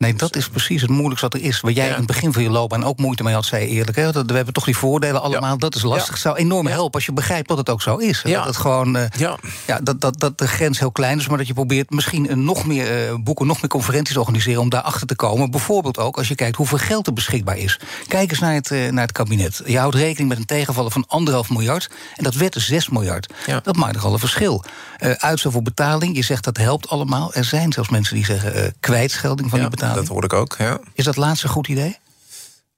[0.00, 1.60] Nee, dat is precies het moeilijkste wat er is.
[1.60, 3.96] Waar jij in het begin van je loopbaan ook moeite mee had, zei je eerlijk.
[3.96, 4.12] Hè?
[4.12, 5.58] We hebben toch die voordelen allemaal.
[5.58, 6.12] Dat is lastig.
[6.12, 8.22] Het zou enorm helpen als je begrijpt dat het ook zo is.
[8.22, 9.36] Dat het gewoon uh, ja.
[9.66, 12.44] Ja, dat, dat, dat de grens heel klein is, maar dat je probeert misschien een
[12.44, 15.50] nog meer uh, boeken, nog meer conferenties te organiseren om daarachter te komen.
[15.50, 17.80] Bijvoorbeeld ook als je kijkt hoeveel geld er beschikbaar is.
[18.08, 19.62] Kijk eens naar het, uh, naar het kabinet.
[19.66, 21.90] Je houdt rekening met een tegenvallen van anderhalf miljard.
[22.16, 23.32] En dat werd dus 6 miljard.
[23.62, 24.64] Dat maakt nogal een verschil.
[24.98, 27.34] uitstel voor betaling, je zegt dat helpt allemaal.
[27.34, 29.89] Er zijn zelfs mensen die zeggen kwijtschelding van die betaling.
[29.94, 30.80] Dat hoor ik ook, ja.
[30.94, 31.98] Is dat laatste een goed idee?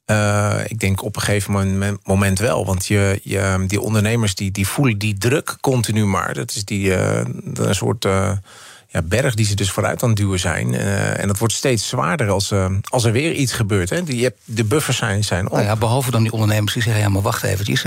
[0.06, 2.66] Uh, ik denk op een gegeven moment, moment wel.
[2.66, 6.34] Want je, je, die ondernemers die, die voelen die druk continu maar.
[6.34, 7.20] Dat is die, uh,
[7.54, 8.32] een soort uh,
[8.92, 10.74] ja, berg die ze dus vooruit aan het duwen zijn.
[10.74, 12.52] en dat wordt steeds zwaarder als,
[12.88, 13.90] als er weer iets gebeurt.
[13.90, 14.02] Hè.
[14.02, 15.52] Die, de buffers zijn, zijn op.
[15.52, 17.02] Nou ja, behalve dan die ondernemers die zeggen...
[17.02, 17.84] ja, maar wacht eventjes,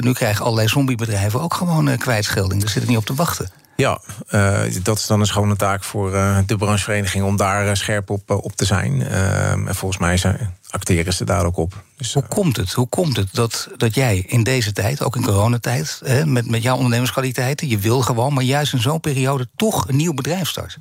[0.00, 1.40] nu krijgen allerlei zombiebedrijven...
[1.40, 2.60] ook gewoon kwijtschelding.
[2.60, 3.50] Daar zitten niet op te wachten.
[3.76, 7.74] Ja, uh, dat is dan een schone taak voor uh, de branchevereniging om daar uh,
[7.74, 9.02] scherp op, op te zijn.
[9.02, 11.84] en volgens mij zijn, acteren ze daar ook op.
[11.96, 12.72] Dus, Hoe komt het?
[12.72, 16.74] Hoe komt het dat, dat jij in deze tijd, ook in coronatijd, met, met jouw
[16.74, 20.78] ondernemerskwaliteiten, je wil gewoon, maar juist in zo'n periode toch een nieuw bedrijf start?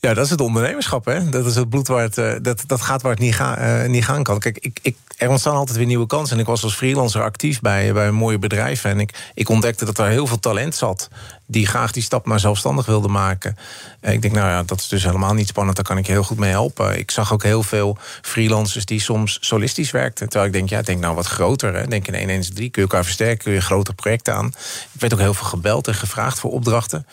[0.00, 1.04] Ja, dat is het ondernemerschap.
[1.04, 1.28] Hè?
[1.28, 4.22] Dat is het bloed waar het, dat, dat gaat waar het niet, ga, niet gaan
[4.22, 4.38] kan.
[4.38, 6.34] Kijk, ik, ik, er ontstaan altijd weer nieuwe kansen.
[6.34, 8.84] En ik was als freelancer actief bij, bij een mooie bedrijf.
[8.84, 11.08] En ik, ik ontdekte dat er heel veel talent zat
[11.50, 13.56] die graag die stap naar zelfstandig wilde maken.
[14.00, 15.76] En ik denk, nou ja, dat is dus helemaal niet spannend.
[15.76, 16.98] Daar kan ik je heel goed mee helpen.
[16.98, 20.28] Ik zag ook heel veel freelancers die soms solistisch werkten.
[20.28, 21.74] Terwijl ik denk, ja, denk nou wat groter.
[21.74, 21.86] Hè.
[21.86, 24.46] Denk in 113 kun je elkaar versterken, kun je grotere projecten aan.
[24.92, 27.06] Ik werd ook heel veel gebeld en gevraagd voor opdrachten.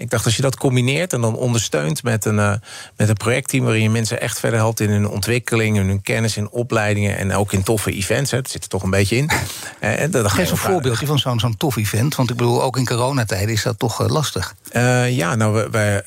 [0.00, 2.52] Ik dacht, als je dat combineert en dan ondersteunt met een, uh,
[2.96, 6.36] met een projectteam waarin je mensen echt verder helpt in hun ontwikkeling, in hun kennis,
[6.36, 8.30] in opleidingen en ook in toffe events.
[8.30, 9.30] Hè, dat zit er toch een beetje in.
[9.80, 12.14] Uh, dat Geef een voorbeeldje van zo'n zo'n tof event.
[12.14, 14.54] Want ik bedoel, ook in coronatijden is dat toch uh, lastig.
[15.08, 16.04] ja, nou, wij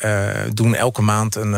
[0.53, 1.53] doen elke maand een,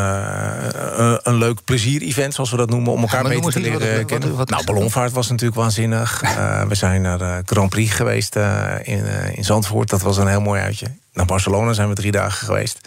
[1.24, 4.36] een leuk plezier-event, zoals we dat noemen, om elkaar beter te leren wat, kennen.
[4.36, 6.22] Wat, nou, ballonvaart was natuurlijk waanzinnig.
[6.72, 8.36] we zijn naar de Grand Prix geweest
[8.84, 9.89] in, in Zandvoort.
[9.89, 10.88] Dat was een heel mooi uitje.
[11.16, 12.80] Naar Barcelona zijn we drie dagen geweest.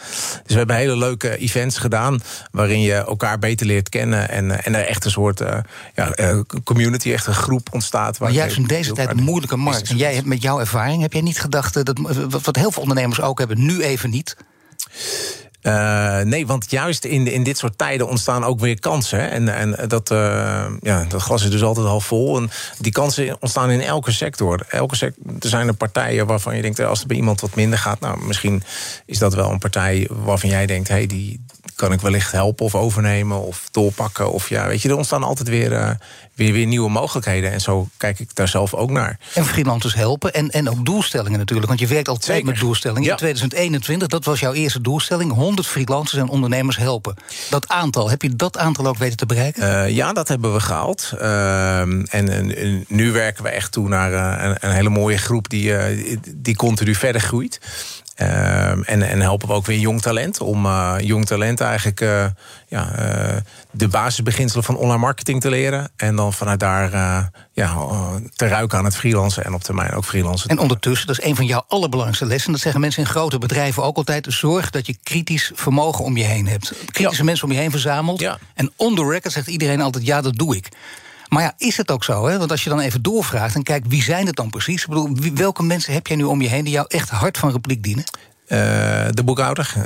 [0.43, 2.21] Dus we hebben hele leuke events gedaan...
[2.51, 4.29] waarin je elkaar beter leert kennen...
[4.29, 5.43] en, en er echt een soort
[5.95, 8.19] ja, community, echt een groep ontstaat.
[8.19, 9.91] Waar maar juist in deze tijd een moeilijke markt.
[9.91, 11.85] En jij hebt met jouw ervaring, heb jij niet gedacht...
[11.85, 11.99] dat
[12.43, 14.37] wat heel veel ondernemers ook hebben, nu even niet...
[15.69, 19.31] Uh, nee, want juist in, in dit soort tijden ontstaan ook weer kansen.
[19.31, 22.37] En, en dat, uh, ja, dat glas is dus altijd al vol.
[22.37, 24.67] En die kansen ontstaan in elke sector.
[24.69, 24.97] Elke
[25.41, 26.81] er zijn er partijen waarvan je denkt...
[26.81, 28.01] als er bij iemand wat minder gaat...
[28.01, 28.63] nou, misschien
[29.07, 30.89] is dat wel een partij waarvan jij denkt...
[30.89, 31.45] Hey, die,
[31.79, 34.33] kan ik wellicht helpen of overnemen of doorpakken.
[34.33, 35.91] Of ja, weet je, er ontstaan altijd weer, uh,
[36.35, 37.53] weer, weer nieuwe mogelijkheden.
[37.53, 39.19] En zo kijk ik daar zelf ook naar.
[39.35, 41.69] En freelancers helpen en, en ook doelstellingen natuurlijk.
[41.69, 43.11] Want je werkt altijd met doelstellingen.
[43.11, 45.33] In 2021, dat was jouw eerste doelstelling.
[45.33, 47.15] 100 freelancers en ondernemers helpen.
[47.51, 49.63] Dat aantal, heb je dat aantal ook weten te bereiken?
[49.63, 51.13] Uh, ja, dat hebben we gehaald.
[51.15, 54.13] Uh, en, en, nu werken we echt toe naar
[54.45, 55.75] een, een hele mooie groep die,
[56.35, 57.61] die continu verder groeit.
[58.19, 60.41] Ehm, en, en helpen we ook weer jong talent.
[60.41, 62.25] Om uh, jong talent eigenlijk uh,
[62.69, 63.37] ja, uh,
[63.71, 65.91] de basisbeginselen van online marketing te leren.
[65.97, 66.91] En dan vanuit daar
[67.53, 67.77] ja,
[68.35, 70.51] te ruiken aan het freelancen en op termijn ook freelancen.
[70.51, 72.53] En ondertussen, dat is een van jouw allerbelangrijkste lessen.
[72.53, 74.27] Dat zeggen mensen in grote bedrijven ook altijd.
[74.29, 76.73] Zorg dat je kritisch vermogen om je heen hebt.
[76.91, 78.21] Kritische mensen om je heen verzamelt.
[78.21, 78.39] Ja.
[78.55, 80.69] En on the record zegt iedereen altijd: ja, dat doe ik.
[81.29, 82.27] Maar ja, is het ook zo?
[82.27, 82.39] Hè?
[82.39, 84.83] Want als je dan even doorvraagt en kijkt wie zijn het dan precies?
[84.83, 87.51] Ik bedoel, welke mensen heb jij nu om je heen die jou echt hard van
[87.51, 88.05] repliek dienen?
[88.49, 88.59] Uh,
[89.11, 89.85] de boekhouder, uh,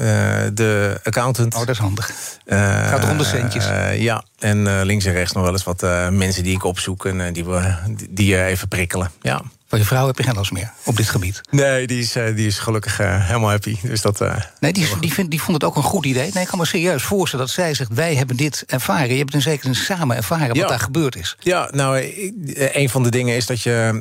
[0.55, 1.55] de accountant.
[1.55, 2.11] Oh, dat is handig.
[2.47, 3.65] Uh, Gaat om de centjes.
[3.97, 5.81] ja, en links en rechts nog wel eens wat
[6.11, 7.75] mensen die ik opzoek en die, we,
[8.11, 9.11] die even prikkelen.
[9.21, 9.43] Ja.
[9.79, 11.41] Je vrouw heb je geen last meer op dit gebied?
[11.51, 13.77] Nee, die is, die is gelukkig helemaal happy.
[13.83, 14.21] Dus dat,
[14.61, 16.31] nee, die, die, vindt, die vond het ook een goed idee.
[16.35, 17.95] Nee, ik kan me serieus voorstellen dat zij zegt...
[17.95, 19.13] wij hebben dit ervaren.
[19.13, 21.37] Je hebt in zekere zin samen ervaren wat daar gebeurd is.
[21.39, 22.13] Ja, nou,
[22.55, 24.01] een van de dingen is dat je...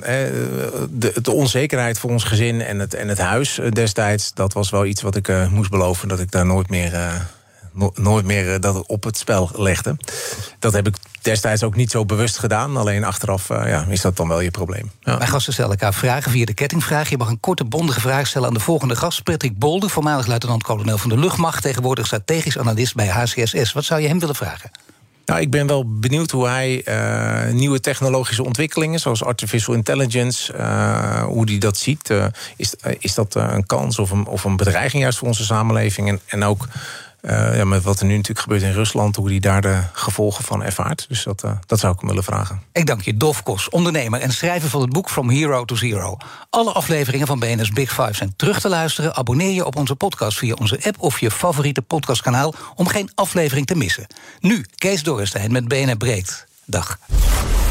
[0.92, 4.34] de, de onzekerheid voor ons gezin en het, en het huis destijds...
[4.34, 6.08] dat was wel iets wat ik moest beloven...
[6.08, 6.92] dat ik daar nooit meer
[7.94, 9.98] nooit meer dat op het spel legde.
[10.60, 12.78] Dat heb ik destijds ook niet zo bewust gedaan.
[12.78, 14.92] Alleen achteraf uh, ja, is dat dan wel je probleem.
[15.00, 15.18] Ja.
[15.18, 17.10] Mijn gasten stellen elkaar vragen via de kettingvraag.
[17.10, 19.24] Je mag een korte, bondige vraag stellen aan de volgende gast.
[19.24, 21.62] Patrick Bolder, voormalig luitenant-kolonel van de luchtmacht...
[21.62, 23.74] tegenwoordig strategisch analist bij HCSS.
[23.74, 24.72] Wat zou je hem willen vragen?
[25.26, 29.00] Nou, ik ben wel benieuwd hoe hij uh, nieuwe technologische ontwikkelingen...
[29.00, 32.10] zoals artificial intelligence, uh, hoe hij dat ziet.
[32.10, 36.08] Uh, is, is dat een kans of een, of een bedreiging juist voor onze samenleving?
[36.08, 36.68] En, en ook
[37.22, 40.44] uh, ja, met wat er nu natuurlijk gebeurt in Rusland, hoe die daar de gevolgen
[40.44, 41.06] van ervaart.
[41.08, 42.62] Dus dat, uh, dat zou ik hem willen vragen.
[42.72, 46.18] Ik dank je, Dolf Kos, ondernemer en schrijver van het boek From Hero to Zero.
[46.50, 49.16] Alle afleveringen van BNS Big Five zijn terug te luisteren.
[49.16, 53.66] Abonneer je op onze podcast via onze app of je favoriete podcastkanaal om geen aflevering
[53.66, 54.08] te missen.
[54.40, 56.46] Nu Kees Dorrestein met BNR Breed.
[56.66, 57.00] Dag.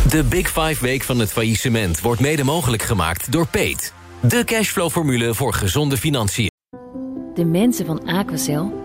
[0.08, 3.92] De Big Five week van het faillissement wordt mede mogelijk gemaakt door Peet.
[4.20, 6.50] De cashflow-formule voor gezonde financiën.
[7.34, 8.84] De mensen van Aquacel